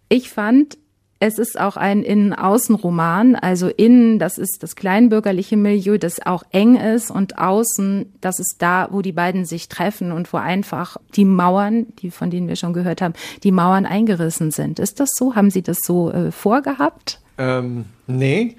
Ich 0.08 0.30
fand, 0.30 0.78
es 1.19 1.39
ist 1.39 1.60
auch 1.60 1.77
ein 1.77 2.03
Innen-Außen-Roman. 2.03 3.36
Also 3.36 3.67
innen, 3.67 4.19
das 4.19 4.38
ist 4.38 4.62
das 4.62 4.75
kleinbürgerliche 4.75 5.58
Milieu, 5.58 5.97
das 5.97 6.25
auch 6.25 6.43
eng 6.51 6.75
ist 6.75 7.10
und 7.10 7.38
außen, 7.38 8.13
das 8.21 8.39
ist 8.39 8.58
da, 8.60 8.89
wo 8.91 9.01
die 9.01 9.12
beiden 9.12 9.45
sich 9.45 9.67
treffen 9.69 10.12
und 10.12 10.32
wo 10.32 10.38
einfach 10.38 10.97
die 11.15 11.25
Mauern, 11.25 11.88
die 11.99 12.12
von 12.12 12.30
denen 12.30 12.47
wir 12.47 12.56
schon 12.56 12.73
gehört 12.73 13.01
haben, 13.01 13.13
die 13.43 13.51
Mauern 13.51 13.86
eingerissen 13.86 14.51
sind. 14.51 14.80
Ist 14.80 14.99
das 14.99 15.10
so? 15.13 15.36
Haben 15.36 15.49
Sie 15.49 15.62
das 15.62 15.80
so 15.84 16.12
äh, 16.12 16.32
vorgehabt? 16.32 17.19
Ähm, 17.38 17.86
nee. 18.06 18.58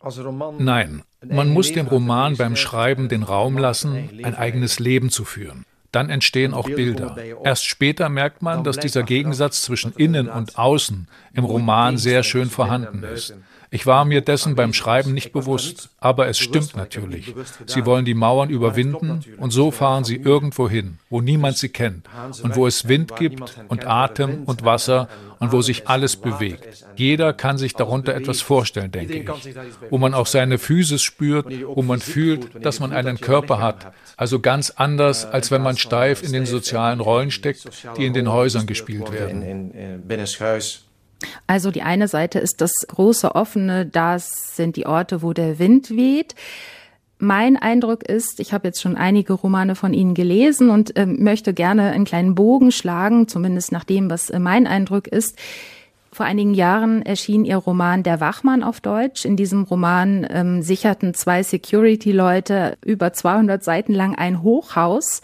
Also 0.00 0.22
Roman 0.22 0.56
Nein, 0.58 1.02
man 1.28 1.48
muss 1.52 1.72
dem 1.72 1.86
Roman 1.86 2.36
beim 2.36 2.56
Schreiben 2.56 3.08
den 3.08 3.22
Raum 3.22 3.58
lassen, 3.58 4.08
ein 4.22 4.34
eigenes 4.34 4.78
Leben 4.78 5.10
zu 5.10 5.24
führen. 5.24 5.64
Dann 5.96 6.10
entstehen 6.10 6.52
auch 6.52 6.66
Bilder. 6.66 7.16
Erst 7.42 7.64
später 7.64 8.10
merkt 8.10 8.42
man, 8.42 8.64
dass 8.64 8.76
dieser 8.76 9.02
Gegensatz 9.02 9.62
zwischen 9.62 9.94
innen 9.94 10.28
und 10.28 10.58
außen 10.58 11.08
im 11.32 11.44
Roman 11.44 11.96
sehr 11.96 12.22
schön 12.22 12.50
vorhanden 12.50 13.02
ist. 13.02 13.34
Ich 13.70 13.86
war 13.86 14.04
mir 14.04 14.20
dessen 14.20 14.54
beim 14.54 14.72
Schreiben 14.72 15.12
nicht 15.12 15.32
bewusst, 15.32 15.90
aber 15.98 16.28
es 16.28 16.38
stimmt 16.38 16.76
natürlich. 16.76 17.34
Sie 17.66 17.84
wollen 17.84 18.04
die 18.04 18.14
Mauern 18.14 18.50
überwinden 18.50 19.20
und 19.38 19.50
so 19.50 19.70
fahren 19.70 20.04
sie 20.04 20.16
irgendwo 20.16 20.68
hin, 20.68 20.98
wo 21.10 21.20
niemand 21.20 21.56
sie 21.58 21.68
kennt 21.68 22.06
und 22.42 22.56
wo 22.56 22.66
es 22.66 22.88
Wind 22.88 23.16
gibt 23.16 23.56
und 23.68 23.86
Atem 23.86 24.44
und 24.44 24.64
Wasser 24.64 25.08
und 25.38 25.52
wo 25.52 25.62
sich 25.62 25.88
alles 25.88 26.16
bewegt. 26.16 26.84
Jeder 26.96 27.32
kann 27.32 27.58
sich 27.58 27.74
darunter 27.74 28.14
etwas 28.14 28.40
vorstellen, 28.40 28.90
denke 28.90 29.18
ich. 29.18 29.54
Wo 29.90 29.98
man 29.98 30.14
auch 30.14 30.26
seine 30.26 30.58
Physis 30.58 31.02
spürt, 31.02 31.46
wo 31.66 31.82
man 31.82 32.00
fühlt, 32.00 32.64
dass 32.64 32.80
man 32.80 32.92
einen 32.92 33.20
Körper 33.20 33.60
hat. 33.60 33.92
Also 34.16 34.40
ganz 34.40 34.70
anders, 34.70 35.24
als 35.24 35.50
wenn 35.50 35.62
man 35.62 35.76
steif 35.76 36.22
in 36.22 36.32
den 36.32 36.46
sozialen 36.46 37.00
Rollen 37.00 37.30
steckt, 37.30 37.68
die 37.96 38.06
in 38.06 38.14
den 38.14 38.30
Häusern 38.30 38.66
gespielt 38.66 39.12
werden. 39.12 40.02
Also 41.46 41.70
die 41.70 41.82
eine 41.82 42.08
Seite 42.08 42.38
ist 42.38 42.60
das 42.60 42.72
große 42.88 43.34
offene, 43.34 43.86
das 43.86 44.56
sind 44.56 44.76
die 44.76 44.86
Orte, 44.86 45.22
wo 45.22 45.32
der 45.32 45.58
Wind 45.58 45.90
weht. 45.90 46.34
Mein 47.18 47.56
Eindruck 47.56 48.02
ist, 48.02 48.40
ich 48.40 48.52
habe 48.52 48.68
jetzt 48.68 48.82
schon 48.82 48.96
einige 48.96 49.32
Romane 49.32 49.74
von 49.74 49.94
Ihnen 49.94 50.14
gelesen 50.14 50.68
und 50.68 50.96
äh, 50.96 51.06
möchte 51.06 51.54
gerne 51.54 51.90
einen 51.92 52.04
kleinen 52.04 52.34
Bogen 52.34 52.72
schlagen, 52.72 53.26
zumindest 53.26 53.72
nach 53.72 53.84
dem, 53.84 54.10
was 54.10 54.28
äh, 54.28 54.38
mein 54.38 54.66
Eindruck 54.66 55.08
ist. 55.08 55.38
Vor 56.12 56.24
einigen 56.24 56.54
Jahren 56.54 57.02
erschien 57.02 57.44
ihr 57.44 57.58
Roman 57.58 58.02
Der 58.02 58.20
Wachmann 58.20 58.62
auf 58.62 58.80
Deutsch. 58.80 59.26
In 59.26 59.36
diesem 59.36 59.64
Roman 59.64 60.26
ähm, 60.30 60.62
sicherten 60.62 61.12
zwei 61.12 61.42
Security-Leute 61.42 62.78
über 62.82 63.12
200 63.12 63.62
Seiten 63.62 63.92
lang 63.92 64.14
ein 64.14 64.42
Hochhaus 64.42 65.20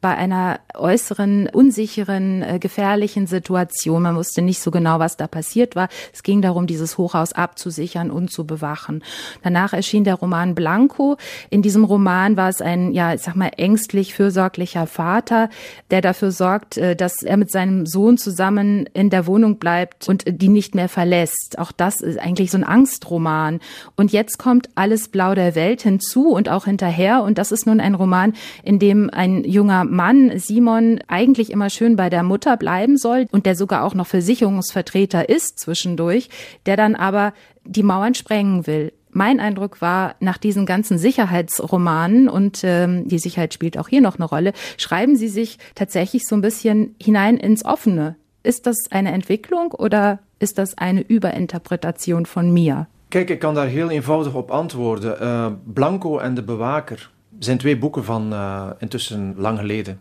bei 0.00 0.14
einer 0.14 0.60
äußeren, 0.74 1.48
unsicheren, 1.48 2.42
äh, 2.42 2.58
gefährlichen 2.58 3.26
Situation. 3.26 4.02
Man 4.02 4.16
wusste 4.16 4.42
nicht 4.42 4.60
so 4.60 4.70
genau, 4.70 4.98
was 4.98 5.16
da 5.16 5.26
passiert 5.26 5.74
war. 5.74 5.88
Es 6.12 6.22
ging 6.22 6.42
darum, 6.42 6.66
dieses 6.66 6.98
Hochhaus 6.98 7.32
abzusichern 7.32 8.10
und 8.10 8.30
zu 8.30 8.46
bewachen. 8.46 9.02
Danach 9.42 9.72
erschien 9.72 10.04
der 10.04 10.16
Roman 10.16 10.54
Blanco. 10.54 11.16
In 11.50 11.62
diesem 11.62 11.84
Roman 11.84 12.36
war 12.36 12.50
es 12.50 12.60
ein, 12.60 12.92
ja, 12.92 13.14
ich 13.14 13.22
sag 13.22 13.36
mal, 13.36 13.50
ängstlich 13.56 14.14
fürsorglicher 14.14 14.86
Vater, 14.86 15.48
der 15.90 16.02
dafür 16.02 16.30
sorgt, 16.30 16.76
äh, 16.76 16.94
dass 16.94 17.22
er 17.22 17.38
mit 17.38 17.50
seinem 17.50 17.86
Sohn 17.86 18.18
zusammen 18.18 18.86
in 18.92 19.08
der 19.08 19.26
Wohnung 19.26 19.58
bleibt 19.58 20.08
und 20.08 20.24
die 20.26 20.48
nicht 20.48 20.74
mehr 20.74 20.90
verlässt. 20.90 21.58
Auch 21.58 21.72
das 21.72 22.00
ist 22.00 22.18
eigentlich 22.18 22.50
so 22.50 22.58
ein 22.58 22.64
Angstroman. 22.64 23.60
Und 23.96 24.12
jetzt 24.12 24.38
kommt 24.38 24.68
alles 24.74 25.08
Blau 25.08 25.34
der 25.34 25.54
Welt 25.54 25.82
hinzu 25.82 26.28
und 26.28 26.50
auch 26.50 26.66
hinterher. 26.66 27.22
Und 27.22 27.38
das 27.38 27.50
ist 27.50 27.66
nun 27.66 27.80
ein 27.80 27.94
Roman, 27.94 28.34
in 28.62 28.78
dem 28.78 29.08
ein 29.10 29.42
junger 29.44 29.85
Mann 29.90 30.38
Simon 30.38 31.00
eigentlich 31.08 31.50
immer 31.50 31.70
schön 31.70 31.96
bei 31.96 32.10
der 32.10 32.22
Mutter 32.22 32.56
bleiben 32.56 32.96
soll 32.96 33.26
und 33.30 33.46
der 33.46 33.56
sogar 33.56 33.84
auch 33.84 33.94
noch 33.94 34.06
Versicherungsvertreter 34.06 35.28
ist 35.28 35.58
zwischendurch, 35.58 36.28
der 36.66 36.76
dann 36.76 36.94
aber 36.94 37.32
die 37.64 37.82
Mauern 37.82 38.14
sprengen 38.14 38.66
will. 38.66 38.92
Mein 39.10 39.40
Eindruck 39.40 39.80
war, 39.80 40.14
nach 40.20 40.36
diesen 40.36 40.66
ganzen 40.66 40.98
Sicherheitsromanen, 40.98 42.28
und 42.28 42.60
ähm, 42.64 43.08
die 43.08 43.18
Sicherheit 43.18 43.54
spielt 43.54 43.78
auch 43.78 43.88
hier 43.88 44.02
noch 44.02 44.16
eine 44.16 44.26
Rolle, 44.26 44.52
schreiben 44.76 45.16
sie 45.16 45.28
sich 45.28 45.58
tatsächlich 45.74 46.26
so 46.26 46.36
ein 46.36 46.42
bisschen 46.42 46.94
hinein 47.02 47.38
ins 47.38 47.64
Offene. 47.64 48.16
Ist 48.42 48.66
das 48.66 48.76
eine 48.90 49.12
Entwicklung 49.12 49.72
oder 49.72 50.18
ist 50.38 50.58
das 50.58 50.76
eine 50.76 51.00
Überinterpretation 51.00 52.26
von 52.26 52.52
mir? 52.52 52.88
Kijk, 53.08 53.30
ik 53.30 53.38
kan 53.38 53.54
daar 53.54 53.66
heel 53.66 53.88
eenvoudig 53.88 54.34
op 54.34 54.50
antwoorden. 54.50 55.16
Uh, 55.22 55.46
Blanco 55.64 56.18
en 56.18 56.34
de 56.34 56.42
bewaker 56.42 57.10
zijn 57.38 57.58
twee 57.58 57.78
boeken 57.78 58.04
van 58.04 58.32
uh, 58.32 58.70
intussen 58.78 59.34
lang 59.36 59.58
geleden. 59.58 60.00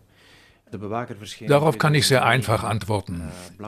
Darauf 1.48 1.78
kann 1.78 1.94
ich 1.96 2.08
sehr 2.08 2.26
einfach 2.26 2.64
antworten. 2.64 3.22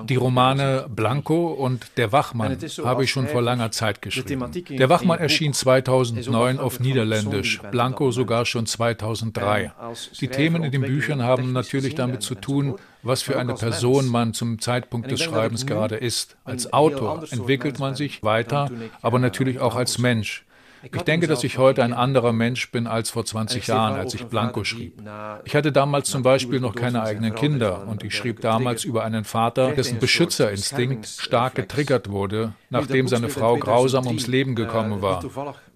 Die 0.06 0.16
Romane 0.16 0.88
Blanco 0.90 1.48
und 1.48 1.86
Der 1.98 2.12
Wachmann 2.12 2.58
habe 2.84 3.04
ich 3.04 3.12
schon 3.12 3.28
vor 3.28 3.42
langer 3.42 3.72
Zeit 3.72 4.02
geschrieben. 4.02 4.52
Der 4.70 4.90
Wachmann 4.90 5.20
erschien 5.20 5.54
2009 5.54 6.60
auf 6.60 6.80
Niederländisch, 6.80 7.62
Blanco 7.72 8.12
sogar 8.12 8.46
schon 8.46 8.66
2003. 8.66 9.72
Die 10.20 10.28
Themen 10.28 10.64
in 10.64 10.72
den 10.72 10.82
Büchern 10.82 11.22
haben 11.24 11.54
natürlich 11.54 11.96
damit 11.96 12.24
zu 12.24 12.36
tun, 12.36 12.76
was 13.04 13.22
für 13.22 13.38
eine 13.38 13.54
Person 13.54 14.08
man 14.08 14.34
zum 14.34 14.60
Zeitpunkt 14.60 15.12
des 15.12 15.22
Schreibens 15.22 15.66
gerade 15.66 15.96
ist. 15.96 16.36
Als 16.44 16.74
Autor 16.74 17.24
entwickelt 17.30 17.80
man 17.80 17.96
sich 17.96 18.24
weiter, 18.24 18.70
aber 19.02 19.20
natürlich 19.20 19.60
auch 19.60 19.76
als 19.76 19.98
Mensch. 19.98 20.47
Ich 20.94 21.02
denke, 21.04 21.28
dass 21.28 21.44
ich 21.44 21.58
heute 21.58 21.84
ein 21.84 21.94
anderer 21.94 22.34
Mensch 22.34 22.72
bin 22.72 22.88
als 22.88 23.10
vor 23.10 23.26
20 23.26 23.68
Jahren, 23.68 23.96
als 23.96 24.14
ich 24.14 24.26
Blanco 24.26 24.64
schrieb. 24.64 25.02
Ich 25.46 25.56
hatte 25.56 25.72
damals 25.72 26.10
zum 26.10 26.24
Beispiel 26.24 26.60
noch 26.60 26.76
keine 26.76 27.04
eigenen 27.04 27.36
Kinder 27.36 27.88
und 27.88 28.04
ich 28.04 28.16
schrieb 28.16 28.42
damals 28.42 28.84
über 28.84 29.04
einen 29.04 29.24
Vater, 29.24 29.72
dessen 29.72 30.00
Beschützerinstinkt 30.00 31.08
stark 31.08 31.56
getriggert 31.56 32.10
wurde, 32.10 32.54
nachdem 32.70 33.08
seine 33.08 33.30
Frau 33.30 33.58
grausam 33.58 34.08
ums 34.08 34.28
Leben 34.28 34.56
gekommen 34.56 35.02
war. 35.02 35.24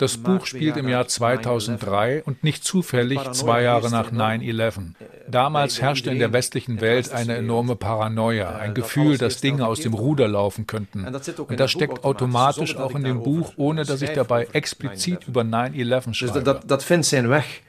Das 0.01 0.17
Buch 0.17 0.47
spielt 0.47 0.77
im 0.77 0.89
Jahr 0.89 1.07
2003 1.07 2.23
und 2.23 2.43
nicht 2.43 2.63
zufällig 2.63 3.19
zwei 3.33 3.61
Jahre 3.61 3.91
nach 3.91 4.11
9-11. 4.11 4.93
Damals 5.27 5.79
herrschte 5.79 6.09
in 6.09 6.17
der 6.17 6.33
westlichen 6.33 6.81
Welt 6.81 7.11
eine 7.11 7.35
enorme 7.35 7.75
Paranoia, 7.75 8.55
ein 8.55 8.73
Gefühl, 8.73 9.19
dass 9.19 9.41
Dinge 9.41 9.67
aus 9.67 9.81
dem 9.81 9.93
Ruder 9.93 10.27
laufen 10.27 10.65
könnten. 10.65 11.05
Und 11.05 11.59
das 11.59 11.71
steckt 11.71 12.03
automatisch 12.03 12.75
auch 12.77 12.95
in 12.95 13.03
dem 13.03 13.21
Buch, 13.21 13.53
ohne 13.57 13.85
dass 13.85 14.01
ich 14.01 14.09
dabei 14.09 14.47
explizit 14.53 15.27
über 15.27 15.41
9-11 15.41 16.13
schreibe. 16.15 16.61
dat 16.65 16.83
vindt 16.83 17.05
zijn 17.05 17.29
weg. 17.29 17.61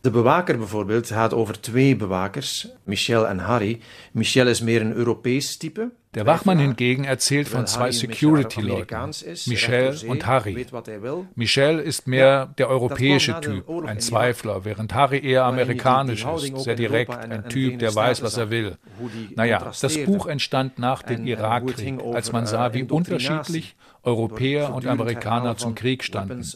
De 0.00 0.10
bewaker 0.10 0.58
bijvoorbeeld 0.58 1.06
gaat 1.06 1.32
over 1.32 1.60
twee 1.60 1.96
bewakers, 1.96 2.68
Michel 2.84 3.26
en 3.26 3.38
Harry. 3.38 3.80
Michel 4.12 4.46
is 4.46 4.60
meer 4.60 4.80
een 4.80 4.92
Europees 4.92 5.56
type. 5.56 5.90
Der 6.16 6.24
Wachmann 6.24 6.58
hingegen 6.58 7.04
erzählt 7.04 7.46
von 7.46 7.66
zwei 7.66 7.92
Security-Leuten, 7.92 9.10
Michel 9.46 9.98
und 10.08 10.26
Harry. 10.26 10.66
Michel 11.34 11.78
ist 11.78 12.06
mehr 12.06 12.46
der 12.56 12.70
europäische 12.70 13.38
Typ, 13.42 13.68
ein 13.84 14.00
Zweifler, 14.00 14.64
während 14.64 14.94
Harry 14.94 15.18
eher 15.18 15.44
amerikanisch 15.44 16.24
ist, 16.24 16.64
sehr 16.64 16.74
direkt, 16.74 17.14
ein 17.14 17.50
Typ, 17.50 17.78
der 17.80 17.94
weiß, 17.94 18.22
was 18.22 18.38
er 18.38 18.48
will. 18.48 18.78
Naja, 19.34 19.72
das 19.78 19.98
Buch 20.04 20.26
entstand 20.26 20.78
nach 20.78 21.02
dem 21.02 21.26
Irakkrieg, 21.26 22.02
als 22.02 22.32
man 22.32 22.46
sah, 22.46 22.72
wie 22.72 22.84
unterschiedlich 22.84 23.76
Europäer 24.06 24.72
und 24.72 24.86
Amerikaner 24.86 25.56
zum 25.56 25.74
Krieg 25.74 26.04
standen. 26.04 26.46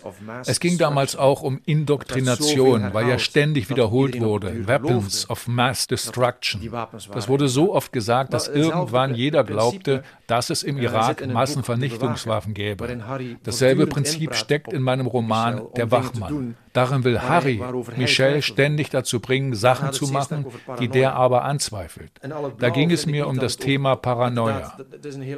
Es 0.46 0.60
ging 0.60 0.78
damals 0.78 1.16
auch 1.16 1.42
um 1.42 1.60
Indoktrination, 1.66 2.94
weil 2.94 3.08
ja 3.08 3.18
ständig 3.18 3.68
wiederholt 3.68 4.20
wurde, 4.20 4.68
Weapons 4.68 5.28
of 5.28 5.48
Mass 5.48 5.88
Destruction. 5.88 6.70
Das 7.12 7.28
wurde 7.28 7.48
so 7.48 7.74
oft 7.74 7.92
gesagt, 7.92 8.32
dass 8.32 8.46
irgendwann 8.46 9.16
jeder 9.16 9.42
glaubte, 9.50 10.02
dass 10.26 10.50
es 10.50 10.62
im 10.62 10.78
Irak 10.78 11.26
Massenvernichtungswaffen 11.26 12.54
gäbe. 12.54 12.98
Dasselbe 13.42 13.86
Prinzip 13.86 14.34
steckt 14.34 14.72
in 14.72 14.82
meinem 14.82 15.06
Roman 15.06 15.62
Der 15.76 15.90
Wachmann. 15.90 16.56
Darin 16.72 17.02
will 17.02 17.20
Harry 17.20 17.60
Michel 17.96 18.42
ständig 18.42 18.90
dazu 18.90 19.18
bringen, 19.18 19.54
Sachen 19.54 19.92
zu 19.92 20.06
machen, 20.06 20.46
die 20.78 20.88
der 20.88 21.14
aber 21.14 21.42
anzweifelt. 21.44 22.12
Da 22.58 22.68
ging 22.70 22.92
es 22.92 23.06
mir 23.06 23.26
um 23.26 23.38
das 23.38 23.56
Thema 23.56 23.96
Paranoia. 23.96 24.76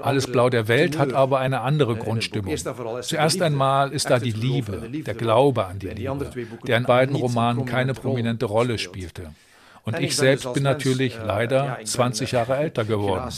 Alles 0.03 0.27
Blau 0.31 0.51
der 0.51 0.68
Welt 0.68 0.98
hat 0.98 1.14
aber 1.14 1.38
eine 1.38 1.62
andere 1.62 1.96
Grundstimmung. 1.96 2.55
Zuerst 3.01 3.40
einmal 3.40 3.92
ist 3.92 4.11
da 4.11 4.18
die 4.18 4.33
Liebe, 4.33 4.90
der 4.90 5.14
Glaube 5.14 5.64
an 5.64 5.79
die 5.79 5.88
Liebe, 5.88 6.31
der 6.66 6.77
in 6.77 6.85
beiden 6.85 7.16
Romanen 7.16 7.64
keine 7.64 7.94
prominente 7.94 8.46
Rolle 8.46 8.77
spielte. 8.79 9.31
Und 9.84 9.98
ich 9.98 10.16
selbst 10.16 10.52
bin 10.54 10.62
natürlich 10.62 11.18
leider 11.24 11.78
20 11.82 12.32
Jahre 12.32 12.56
älter 12.56 12.84
geworden. 12.84 13.32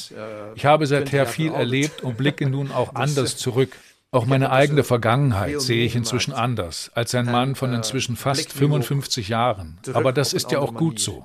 Ich 0.55 0.67
habe 0.67 0.87
seither 0.87 1.27
viel 1.27 1.53
erlebt 1.53 2.03
und 2.03 2.17
blicke 2.17 2.49
nun 2.49 2.71
auch 2.71 2.95
anders 2.95 3.37
zurück. 3.37 3.77
Auch 4.11 4.27
meine 4.27 4.51
eigene 4.53 4.85
Vergangenheit 4.85 5.61
sehe 5.61 5.85
ich 5.85 5.97
inzwischen 5.97 6.33
anders, 6.33 6.91
als 6.95 7.15
ein 7.15 7.27
Mann 7.27 7.57
von 7.57 7.73
inzwischen 7.73 8.17
fast 8.17 8.53
55 8.53 9.29
Jahren. 9.29 9.79
Aber 9.93 10.13
das 10.13 10.33
ist 10.33 10.53
ja 10.53 10.61
auch 10.61 10.75
gut 10.75 11.01
so. 11.01 11.25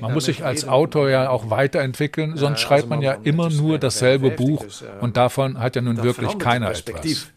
Man 0.00 0.12
muss 0.12 0.26
sich 0.26 0.44
als 0.44 0.66
Autor 0.66 1.10
ja 1.10 1.28
auch 1.30 1.50
weiterentwickeln, 1.50 2.36
sonst 2.36 2.60
schreibt 2.60 2.88
man 2.88 3.02
ja 3.02 3.12
immer 3.22 3.50
nur 3.50 3.78
dasselbe 3.78 4.30
Buch 4.30 4.64
und 5.00 5.16
davon 5.16 5.58
hat 5.58 5.76
ja 5.76 5.82
nun 5.82 6.02
wirklich 6.02 6.38
keiner 6.38 6.70
etwas. 6.70 7.30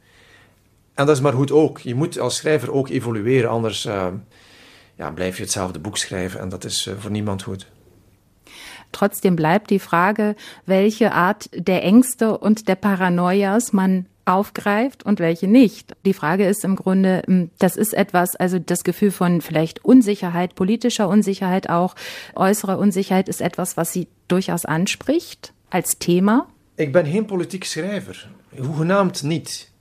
En 0.96 1.06
dat 1.06 1.16
is 1.16 1.22
maar 1.22 1.34
goed 1.34 1.52
ook. 1.52 1.80
Je 1.80 1.96
moet 1.96 2.20
als 2.20 2.36
schrijver 2.36 2.72
ook 2.72 2.90
evolueren, 2.90 3.50
anders 3.50 3.86
uh, 3.86 4.08
ja, 4.96 5.12
blijf 5.12 5.38
je 5.38 5.44
hetzelfde 5.44 5.80
boek 5.80 5.98
schrijven 5.98 6.40
en 6.40 6.50
dat 6.50 6.64
is 6.64 6.88
uh, 6.88 6.94
voor 6.98 7.12
niemand 7.12 7.42
goed. 7.42 7.68
Trotzdem 8.90 9.36
bleibt 9.36 9.70
die 9.70 9.80
Frage, 9.80 10.36
welche 10.66 11.12
Art 11.12 11.50
der 11.68 11.82
Ängste 11.84 12.38
und 12.38 12.68
der 12.68 12.76
Paranoias 12.76 13.72
man 13.72 14.06
aufgreift 14.26 15.04
und 15.04 15.20
welche 15.20 15.48
nicht. 15.48 15.96
Die 16.06 16.14
Frage 16.14 16.46
ist 16.46 16.64
im 16.64 16.76
Grunde, 16.76 17.24
hm, 17.26 17.50
das 17.58 17.76
ist 17.76 17.94
etwas, 17.94 18.36
also 18.36 18.60
das 18.60 18.84
Gefühl 18.84 19.12
von 19.12 19.42
vielleicht 19.42 19.84
Unsicherheit, 19.84 20.56
politischer 20.56 21.08
Unsicherheit 21.08 21.70
auch, 21.70 21.96
äußerer 22.36 22.78
Unsicherheit 22.78 23.30
ist 23.30 23.42
etwas, 23.42 23.78
was 23.78 23.94
Sie 23.94 24.08
durchaus 24.28 24.66
anspricht 24.66 25.54
als 25.70 25.98
Thema. 25.98 26.48
Ich 26.78 26.92
bin 26.92 27.06
geen 27.06 27.28
politiek 27.28 27.66
schrijver, 27.66 28.30
hoegenaamd 28.58 29.24
niet. 29.24 29.72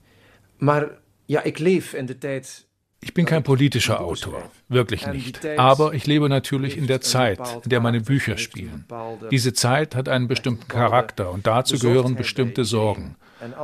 Maar 0.58 0.90
ja, 1.26 1.42
ik 1.42 1.58
leef 1.58 1.94
in 1.94 2.06
de 2.06 2.18
tijd 2.18 2.66
ich 3.02 3.14
bin 3.14 3.24
kein 3.24 3.42
politischer 3.42 4.00
Autor, 4.00 4.42
wirklich 4.68 5.06
nicht. 5.06 5.44
Aber 5.58 5.94
ich 5.94 6.06
lebe 6.06 6.28
natürlich 6.28 6.76
in 6.76 6.86
der 6.86 7.00
Zeit, 7.00 7.40
in 7.64 7.70
der 7.70 7.80
meine 7.80 8.00
Bücher 8.00 8.36
spielen. 8.36 8.84
Diese 9.30 9.52
Zeit 9.52 9.94
hat 9.94 10.08
einen 10.08 10.28
bestimmten 10.28 10.68
Charakter 10.68 11.30
und 11.30 11.46
dazu 11.46 11.78
gehören 11.78 12.14
bestimmte 12.14 12.64
Sorgen. 12.64 13.16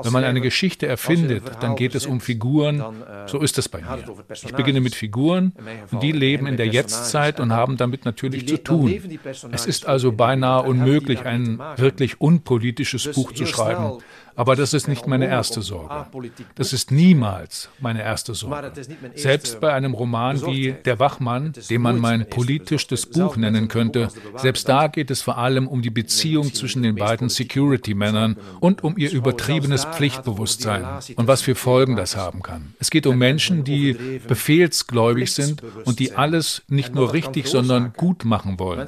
Wenn 0.03 0.13
man 0.13 0.25
eine 0.25 0.41
Geschichte 0.41 0.87
erfindet, 0.87 1.43
dann 1.61 1.77
geht 1.77 1.95
es 1.95 2.07
um 2.07 2.21
Figuren. 2.21 2.83
So 3.27 3.41
ist 3.41 3.59
es 3.59 3.69
bei 3.69 3.81
mir. 3.81 4.05
Ich 4.33 4.55
beginne 4.55 4.81
mit 4.81 4.95
Figuren 4.95 5.53
und 5.91 6.03
die 6.03 6.13
leben 6.13 6.47
in 6.47 6.57
der 6.57 6.67
Jetztzeit 6.67 7.41
und 7.41 7.53
haben 7.53 7.77
damit 7.77 8.05
natürlich 8.05 8.49
zu 8.49 8.57
tun. 8.63 9.19
Es 9.53 9.67
ist 9.67 9.87
also 9.87 10.13
beinahe 10.13 10.63
unmöglich, 10.63 11.27
ein 11.27 11.61
wirklich 11.77 12.21
unpolitisches 12.21 13.13
Buch 13.13 13.33
zu 13.33 13.47
schreiben. 13.47 13.99
Aber 14.37 14.55
das 14.55 14.75
ist 14.75 14.87
nicht 14.87 15.07
meine 15.07 15.27
erste 15.27 15.63
Sorge. 15.63 16.07
Das 16.55 16.73
ist 16.73 16.91
niemals 16.91 17.71
meine 17.81 18.03
erste 18.03 18.35
Sorge. 18.35 18.73
Selbst 19.15 19.61
bei 19.61 19.73
einem 19.73 19.95
Roman 19.95 20.43
wie 20.47 20.75
Der 20.85 20.99
Wachmann, 20.99 21.55
den 21.71 21.83
man 21.83 21.99
mein 21.99 22.29
politischtes 22.29 23.07
Buch 23.07 23.37
nennen 23.37 23.69
könnte, 23.69 24.09
selbst 24.37 24.69
da 24.69 24.89
geht 24.89 25.11
es 25.11 25.23
vor 25.23 25.39
allem 25.39 25.67
um 25.67 25.83
die 25.83 25.91
Beziehung 25.91 26.53
zwischen 26.53 26.83
den 26.83 26.97
beiden 26.97 27.29
Security-Männern 27.29 28.37
und 28.61 28.85
um 28.85 28.97
ihr 28.99 29.11
übertriebenes 29.11 29.85
Pflichtbewusstsein 29.85 30.85
und 31.17 31.27
was 31.27 31.43
für 31.43 31.55
Folgen 31.55 31.97
das 31.97 32.17
haben 32.17 32.43
kann. 32.43 32.75
Es 32.79 32.91
geht 32.91 33.07
um 33.07 33.17
Menschen, 33.19 33.65
die 33.65 34.21
befehlsgläubig 34.29 35.33
sind 35.33 35.63
und 35.85 35.99
die 35.99 36.13
alles 36.13 36.63
nicht 36.69 36.95
nur 36.95 37.13
richtig, 37.13 37.47
sondern 37.47 37.95
gut 37.95 38.25
machen 38.25 38.59
wollen. 38.59 38.87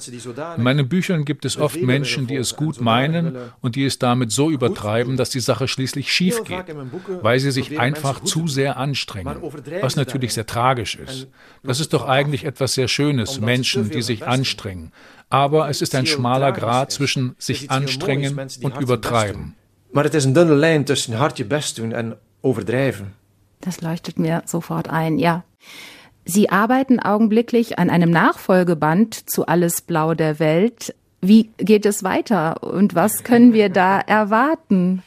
In 0.57 0.63
meinen 0.63 0.89
Büchern 0.89 1.25
gibt 1.25 1.45
es 1.45 1.57
oft 1.57 1.81
Menschen, 1.81 2.27
die 2.27 2.37
es 2.37 2.57
gut 2.57 2.81
meinen 2.81 3.37
und 3.61 3.77
die 3.77 3.85
es 3.85 3.99
damit 3.99 4.31
so 4.31 4.51
übertreiben, 4.51 5.17
dass 5.17 5.31
die 5.31 5.38
Sache 5.40 5.68
schließlich 5.68 6.12
schief 6.12 6.44
geht, 6.44 6.64
weil 7.22 7.40
sie 7.40 7.51
sich 7.51 7.79
einfach 7.79 8.20
zu 8.22 8.48
sehr 8.48 8.77
anstrengen, 8.77 9.37
was 9.81 9.96
natürlich 9.96 10.35
sehr 10.35 10.46
tragisch 10.46 10.96
ist. 10.96 11.29
Das 11.62 11.81
ist 11.81 11.92
doch 11.92 12.07
eigentlich 12.07 12.44
etwas 12.44 12.74
sehr 12.74 12.88
Schönes, 12.88 13.40
Menschen, 13.40 13.90
die 13.90 14.03
sich 14.03 14.27
anstrengen. 14.27 14.92
Aber 15.31 15.68
es 15.68 15.83
ist 15.83 15.94
ein 15.94 16.07
schmaler 16.07 16.53
Grad 16.53 16.90
zwischen 16.90 17.35
sich 17.38 17.70
anstrengen 17.70 18.38
und 18.62 18.79
übertreiben. 18.79 19.55
Maar 19.90 20.05
het 20.05 20.14
is 20.14 20.24
een 20.24 20.33
dunne 20.33 20.55
lijn 20.55 20.85
tussen 20.85 21.16
hard 21.16 21.37
je 21.37 21.44
best 21.44 21.77
doen 21.77 21.92
en 21.92 22.18
overdrijven. 22.40 23.14
Das 23.59 23.81
leuchtet 23.81 24.18
mir 24.18 24.42
sofort 24.44 24.88
ein, 24.88 25.18
ja. 25.18 25.44
Sie 26.24 26.51
arbeiten 26.51 27.01
augenblicklich 27.01 27.79
an 27.79 27.90
einem 27.90 28.11
Nachfolgeband 28.11 29.31
zu 29.31 29.46
Alles 29.46 29.81
Blau 29.81 30.14
der 30.14 30.38
Welt. 30.38 30.94
Wie 31.20 31.51
geht 31.57 31.87
es 31.87 32.05
weiter 32.05 32.62
und 32.62 32.94
was 32.94 33.24
können 33.24 33.53
wir 33.53 33.70
da 33.70 33.98
erwarten? 33.98 35.03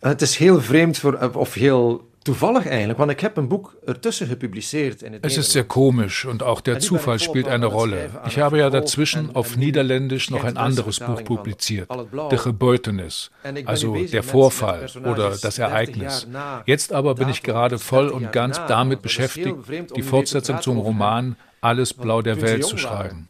Het 0.00 0.22
is 0.22 0.36
heel 0.36 0.60
vreemd 0.60 0.98
voor, 0.98 1.30
of 1.34 1.54
heel 1.54 2.08
toevallig 2.22 2.66
eigenlijk, 2.66 2.98
want 2.98 3.10
ik 3.10 3.20
heb 3.20 3.36
een 3.36 3.48
Buch 3.48 3.74
ertussen 3.86 4.26
gepubliceerd. 4.26 5.02
In 5.02 5.18
es 5.20 5.36
ist 5.36 5.50
sehr 5.50 5.64
komisch 5.64 6.24
und 6.24 6.42
auch 6.42 6.60
der 6.60 6.78
Zufall 6.78 7.18
spielt 7.18 7.48
eine 7.48 7.66
Rolle. 7.66 8.10
Ich 8.26 8.38
habe 8.38 8.58
ja 8.58 8.70
dazwischen 8.70 9.34
auf 9.34 9.56
Niederländisch 9.56 10.30
noch 10.30 10.44
ein 10.44 10.56
anderes 10.56 10.98
Buch 11.00 11.24
publiziert, 11.24 11.88
De 12.30 12.38
Gebeurtenis, 12.38 13.30
also 13.64 13.96
der 14.12 14.22
Vorfall 14.22 14.86
oder 15.04 15.36
das 15.42 15.58
Ereignis. 15.58 16.26
Jetzt 16.66 16.92
aber 16.92 17.14
bin 17.14 17.28
ich 17.28 17.42
gerade 17.42 17.78
voll 17.78 18.08
und 18.08 18.32
ganz 18.32 18.60
damit 18.68 19.02
beschäftigt, 19.02 19.56
die 19.96 20.02
Fortsetzung 20.02 20.60
zum 20.60 20.78
Roman 20.78 21.36
Alles 21.60 21.92
Blau 21.92 22.22
der 22.22 22.40
Welt 22.40 22.64
zu 22.64 22.76
schreiben. 22.76 23.28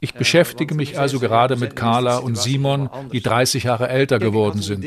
Ich 0.00 0.14
beschäftige 0.14 0.74
mich 0.74 0.98
also 0.98 1.20
gerade 1.20 1.56
mit 1.56 1.76
Carla 1.76 2.18
und 2.18 2.38
Simon, 2.38 2.88
die 3.12 3.20
30 3.20 3.64
Jahre 3.64 3.88
älter 3.88 4.18
geworden 4.18 4.62
sind. 4.62 4.84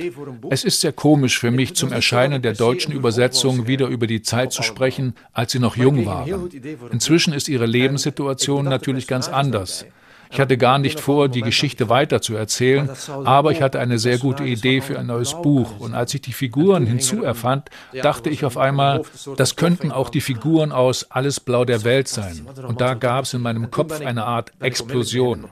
Es 0.50 0.64
ist 0.64 0.82
sehr 0.82 0.92
komisch 0.92 1.38
für 1.38 1.52
mich, 1.52 1.76
zum 1.76 1.92
Erscheinen 1.92 2.42
der 2.42 2.54
deutschen 2.54 2.94
Übersetzung 2.94 3.68
wieder 3.68 3.88
über 3.88 4.08
die 4.08 4.24
Zeit 4.24 4.52
zu 4.52 4.64
sprechen, 4.64 5.14
als 5.32 5.52
sie 5.52 5.60
noch 5.60 5.78
jung 5.78 6.06
waren. 6.06 6.50
Inzwischen 6.92 7.34
ist 7.34 7.48
ihre 7.48 7.68
Lebenssituation 7.68 8.66
natürlich 8.66 9.08
ganz 9.08 9.28
anders. 9.28 9.86
Ich 10.34 10.40
hatte 10.40 10.58
gar 10.58 10.80
nicht 10.80 11.00
vor, 11.00 11.30
die 11.30 11.42
Geschichte 11.42 11.90
weiterzuerzählen, 11.90 12.90
aber 13.24 13.52
ich 13.52 13.62
hatte 13.62 13.80
eine 13.80 14.00
sehr 14.00 14.18
gute 14.18 14.44
Idee 14.44 14.82
für 14.82 14.98
ein 14.98 15.06
neues 15.06 15.36
Buch. 15.36 15.80
Und 15.80 15.94
als 15.94 16.12
ich 16.16 16.22
die 16.22 16.34
Figuren 16.34 16.88
hinzuerfand, 16.88 17.70
dachte 18.02 18.32
ich 18.32 18.44
auf 18.44 18.58
einmal, 18.58 19.04
das 19.38 19.56
könnten 19.56 19.92
auch 19.92 20.10
die 20.10 20.22
Figuren 20.22 20.72
aus 20.72 21.12
Alles 21.12 21.40
Blau 21.40 21.66
der 21.66 21.84
Welt 21.84 22.08
sein. 22.08 22.48
Und 22.68 22.82
da 22.82 22.96
gab 22.96 23.26
es 23.26 23.36
in 23.36 23.42
meinem 23.42 23.70
Kopf 23.70 24.02
eine 24.02 24.26
Art 24.26 24.52
Explosion. 24.60 25.46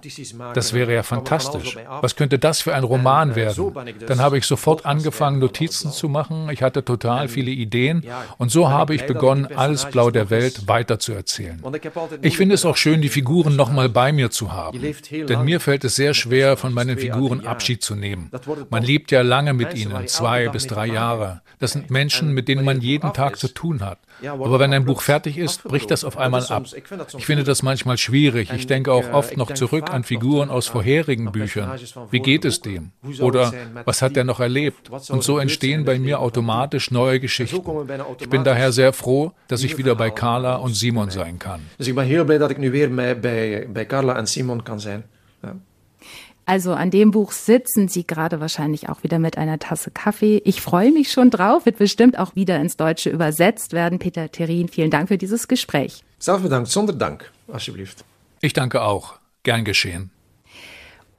Das 0.55 0.73
wäre 0.73 0.95
ja 0.95 1.03
fantastisch. 1.03 1.77
Was 2.01 2.15
könnte 2.15 2.39
das 2.39 2.61
für 2.61 2.73
ein 2.73 2.83
Roman 2.83 3.35
werden? 3.35 3.75
Dann 4.07 4.19
habe 4.19 4.39
ich 4.39 4.47
sofort 4.47 4.87
angefangen, 4.87 5.37
Notizen 5.37 5.91
zu 5.91 6.09
machen. 6.09 6.49
Ich 6.51 6.63
hatte 6.63 6.83
total 6.83 7.27
viele 7.27 7.51
Ideen. 7.51 8.03
Und 8.39 8.49
so 8.49 8.69
habe 8.69 8.95
ich 8.95 9.05
begonnen, 9.05 9.47
Alles 9.55 9.85
Blau 9.85 10.09
der 10.09 10.31
Welt 10.31 10.67
weiterzuerzählen. 10.67 11.61
Ich 12.23 12.37
finde 12.37 12.55
es 12.55 12.65
auch 12.65 12.77
schön, 12.77 13.03
die 13.03 13.09
Figuren 13.09 13.55
nochmal 13.55 13.87
bei 13.87 14.11
mir 14.11 14.31
zu 14.31 14.51
haben 14.51 14.70
haben. 14.73 15.27
Denn 15.27 15.43
mir 15.43 15.59
fällt 15.59 15.83
es 15.83 15.95
sehr 15.95 16.13
schwer, 16.13 16.57
von 16.57 16.73
meinen 16.73 16.97
Figuren 16.97 17.45
Abschied 17.45 17.83
zu 17.83 17.95
nehmen. 17.95 18.31
Man 18.69 18.83
lebt 18.83 19.11
ja 19.11 19.21
lange 19.21 19.53
mit 19.53 19.73
ihnen, 19.73 20.07
zwei 20.07 20.49
bis 20.49 20.67
drei 20.67 20.87
Jahre. 20.87 21.41
Das 21.59 21.71
sind 21.71 21.89
Menschen, 21.89 22.33
mit 22.33 22.47
denen 22.47 22.65
man 22.65 22.81
jeden 22.81 23.13
Tag 23.13 23.37
zu 23.37 23.47
tun 23.47 23.81
hat. 23.81 23.99
Aber 24.27 24.59
wenn 24.59 24.73
ein 24.73 24.85
Buch 24.85 25.01
fertig 25.01 25.37
ist, 25.37 25.63
bricht 25.63 25.91
das 25.91 26.03
auf 26.03 26.17
einmal 26.17 26.45
ab. 26.45 26.65
Ich 27.17 27.25
finde 27.25 27.43
das 27.43 27.63
manchmal 27.63 27.97
schwierig. 27.97 28.51
Ich 28.53 28.67
denke 28.67 28.91
auch 28.91 29.11
oft 29.11 29.37
noch 29.37 29.53
zurück 29.53 29.91
an 29.91 30.03
Figuren 30.03 30.49
aus 30.49 30.67
vorherigen 30.67 31.31
Büchern. 31.31 31.71
Wie 32.09 32.19
geht 32.19 32.45
es 32.45 32.61
dem? 32.61 32.91
Oder 33.19 33.53
was 33.85 34.01
hat 34.01 34.17
er 34.17 34.23
noch 34.23 34.39
erlebt? 34.39 34.89
Und 34.89 35.23
so 35.23 35.37
entstehen 35.39 35.85
bei 35.85 35.99
mir 35.99 36.19
automatisch 36.19 36.91
neue 36.91 37.19
Geschichten. 37.19 37.61
Ich 38.19 38.29
bin 38.29 38.43
daher 38.43 38.71
sehr 38.71 38.93
froh, 38.93 39.31
dass 39.47 39.63
ich 39.63 39.77
wieder 39.77 39.95
bei 39.95 40.09
Carla 40.09 40.55
und 40.55 40.75
Simon 40.75 41.09
sein 41.09 41.39
kann. 41.39 41.61
Dus 41.77 41.87
ik 41.87 41.95
ben 41.95 42.05
heel 42.05 42.23
blij 42.23 42.37
dat 42.37 42.49
ik 42.49 42.57
nu 42.57 42.71
weer 42.71 42.89
bij, 43.19 43.67
bij 43.71 43.85
Carla 43.85 44.15
en 44.17 44.27
Simon 44.27 44.60
kan 44.61 44.79
zijn. 44.79 45.03
Ja. 45.43 45.55
Also 46.45 46.73
an 46.73 46.89
dem 46.89 47.11
Buch 47.11 47.31
sitzen 47.31 47.87
Sie 47.87 48.05
gerade 48.05 48.39
wahrscheinlich 48.39 48.89
auch 48.89 49.03
wieder 49.03 49.19
mit 49.19 49.37
einer 49.37 49.59
Tasse 49.59 49.91
Kaffee. 49.91 50.41
Ich 50.43 50.61
freue 50.61 50.91
mich 50.91 51.11
schon 51.11 51.29
drauf, 51.29 51.65
wird 51.65 51.77
bestimmt 51.77 52.17
auch 52.17 52.35
wieder 52.35 52.59
ins 52.59 52.77
Deutsche 52.77 53.09
übersetzt 53.09 53.73
werden. 53.73 53.99
Peter 53.99 54.31
Terin, 54.31 54.67
vielen 54.67 54.91
Dank 54.91 55.07
für 55.07 55.17
dieses 55.17 55.47
Gespräch. 55.47 56.03
Selbst 56.19 56.43
bedankt, 56.43 56.69
sonder 56.69 56.93
Dank, 56.93 57.31
alsjeblieft. 57.47 58.03
Ich 58.41 58.53
danke 58.53 58.81
auch. 58.81 59.15
Gern 59.43 59.65
geschehen. 59.65 60.11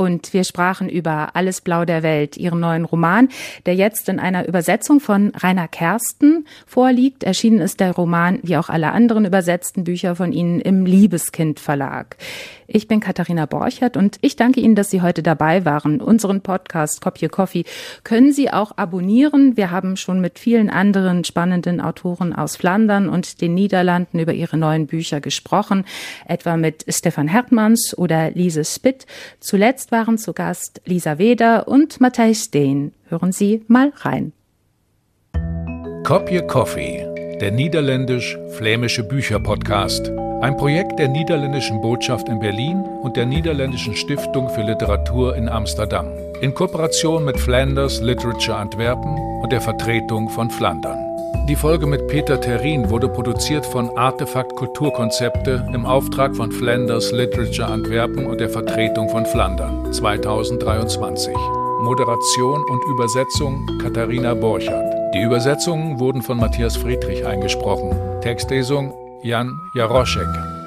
Und 0.02 0.32
wir 0.32 0.42
sprachen 0.42 0.88
über 0.88 1.36
Alles 1.36 1.60
Blau 1.60 1.84
der 1.84 2.02
Welt, 2.02 2.36
ihren 2.36 2.58
neuen 2.58 2.84
Roman, 2.84 3.28
der 3.66 3.76
jetzt 3.76 4.08
in 4.08 4.18
einer 4.18 4.48
Übersetzung 4.48 4.98
von 4.98 5.30
Rainer 5.36 5.68
Kersten 5.68 6.44
vorliegt. 6.66 7.22
Erschienen 7.22 7.60
ist 7.60 7.78
der 7.78 7.92
Roman, 7.92 8.40
wie 8.42 8.56
auch 8.56 8.68
alle 8.68 8.90
anderen 8.90 9.24
übersetzten 9.24 9.84
Bücher 9.84 10.16
von 10.16 10.32
Ihnen, 10.32 10.60
im 10.60 10.86
Liebeskind 10.86 11.60
Verlag. 11.60 12.16
Ich 12.74 12.88
bin 12.88 13.00
Katharina 13.00 13.44
Borchert 13.44 13.98
und 13.98 14.16
ich 14.22 14.34
danke 14.34 14.60
Ihnen, 14.60 14.74
dass 14.74 14.90
Sie 14.90 15.02
heute 15.02 15.22
dabei 15.22 15.66
waren. 15.66 16.00
Unseren 16.00 16.40
Podcast 16.40 17.02
Kopje 17.02 17.28
Coffee 17.28 17.64
können 18.02 18.32
Sie 18.32 18.50
auch 18.50 18.78
abonnieren. 18.78 19.58
Wir 19.58 19.70
haben 19.70 19.98
schon 19.98 20.22
mit 20.22 20.38
vielen 20.38 20.70
anderen 20.70 21.22
spannenden 21.24 21.82
Autoren 21.82 22.32
aus 22.32 22.56
Flandern 22.56 23.10
und 23.10 23.42
den 23.42 23.52
Niederlanden 23.52 24.18
über 24.18 24.32
ihre 24.32 24.56
neuen 24.56 24.86
Bücher 24.86 25.20
gesprochen, 25.20 25.84
etwa 26.26 26.56
mit 26.56 26.86
Stefan 26.88 27.28
Hertmanns 27.28 27.96
oder 27.96 28.30
Lise 28.30 28.64
Spitt. 28.64 29.06
Zuletzt 29.38 29.91
waren 29.92 30.18
zu 30.18 30.32
Gast 30.32 30.80
Lisa 30.84 31.18
Weder 31.18 31.68
und 31.68 32.00
Matthijs 32.00 32.44
Steen. 32.44 32.92
Hören 33.08 33.30
Sie 33.30 33.62
mal 33.68 33.92
rein. 33.96 34.32
Kopje 36.04 36.44
Coffee, 36.46 37.06
der 37.40 37.52
niederländisch-flämische 37.52 39.04
Bücherpodcast 39.04 40.10
Ein 40.40 40.56
Projekt 40.56 40.98
der 40.98 41.08
niederländischen 41.08 41.80
Botschaft 41.80 42.28
in 42.28 42.40
Berlin 42.40 42.82
und 43.02 43.16
der 43.16 43.26
Niederländischen 43.26 43.94
Stiftung 43.94 44.48
für 44.50 44.62
Literatur 44.62 45.36
in 45.36 45.48
Amsterdam. 45.48 46.08
In 46.40 46.54
Kooperation 46.54 47.24
mit 47.24 47.38
Flanders 47.38 48.00
Literature 48.00 48.56
Antwerpen 48.56 49.16
und 49.42 49.52
der 49.52 49.60
Vertretung 49.60 50.28
von 50.30 50.50
Flandern. 50.50 51.11
Die 51.48 51.56
Folge 51.56 51.86
mit 51.86 52.06
Peter 52.08 52.40
Terrin 52.40 52.88
wurde 52.88 53.08
produziert 53.08 53.66
von 53.66 53.90
Artefakt 53.96 54.54
Kulturkonzepte 54.54 55.66
im 55.74 55.84
Auftrag 55.84 56.34
von 56.36 56.52
Flanders 56.52 57.12
Literature 57.12 57.68
Antwerpen 57.68 58.26
und 58.26 58.40
der 58.40 58.48
Vertretung 58.48 59.08
von 59.08 59.26
Flandern 59.26 59.92
2023. 59.92 61.34
Moderation 61.82 62.62
und 62.62 62.84
Übersetzung 62.90 63.66
Katharina 63.82 64.34
Borchardt. 64.34 65.14
Die 65.14 65.20
Übersetzungen 65.20 65.98
wurden 65.98 66.22
von 66.22 66.38
Matthias 66.38 66.76
Friedrich 66.76 67.26
eingesprochen. 67.26 67.90
Textlesung 68.20 68.94
Jan 69.22 69.60
Jaroszek. 69.74 70.61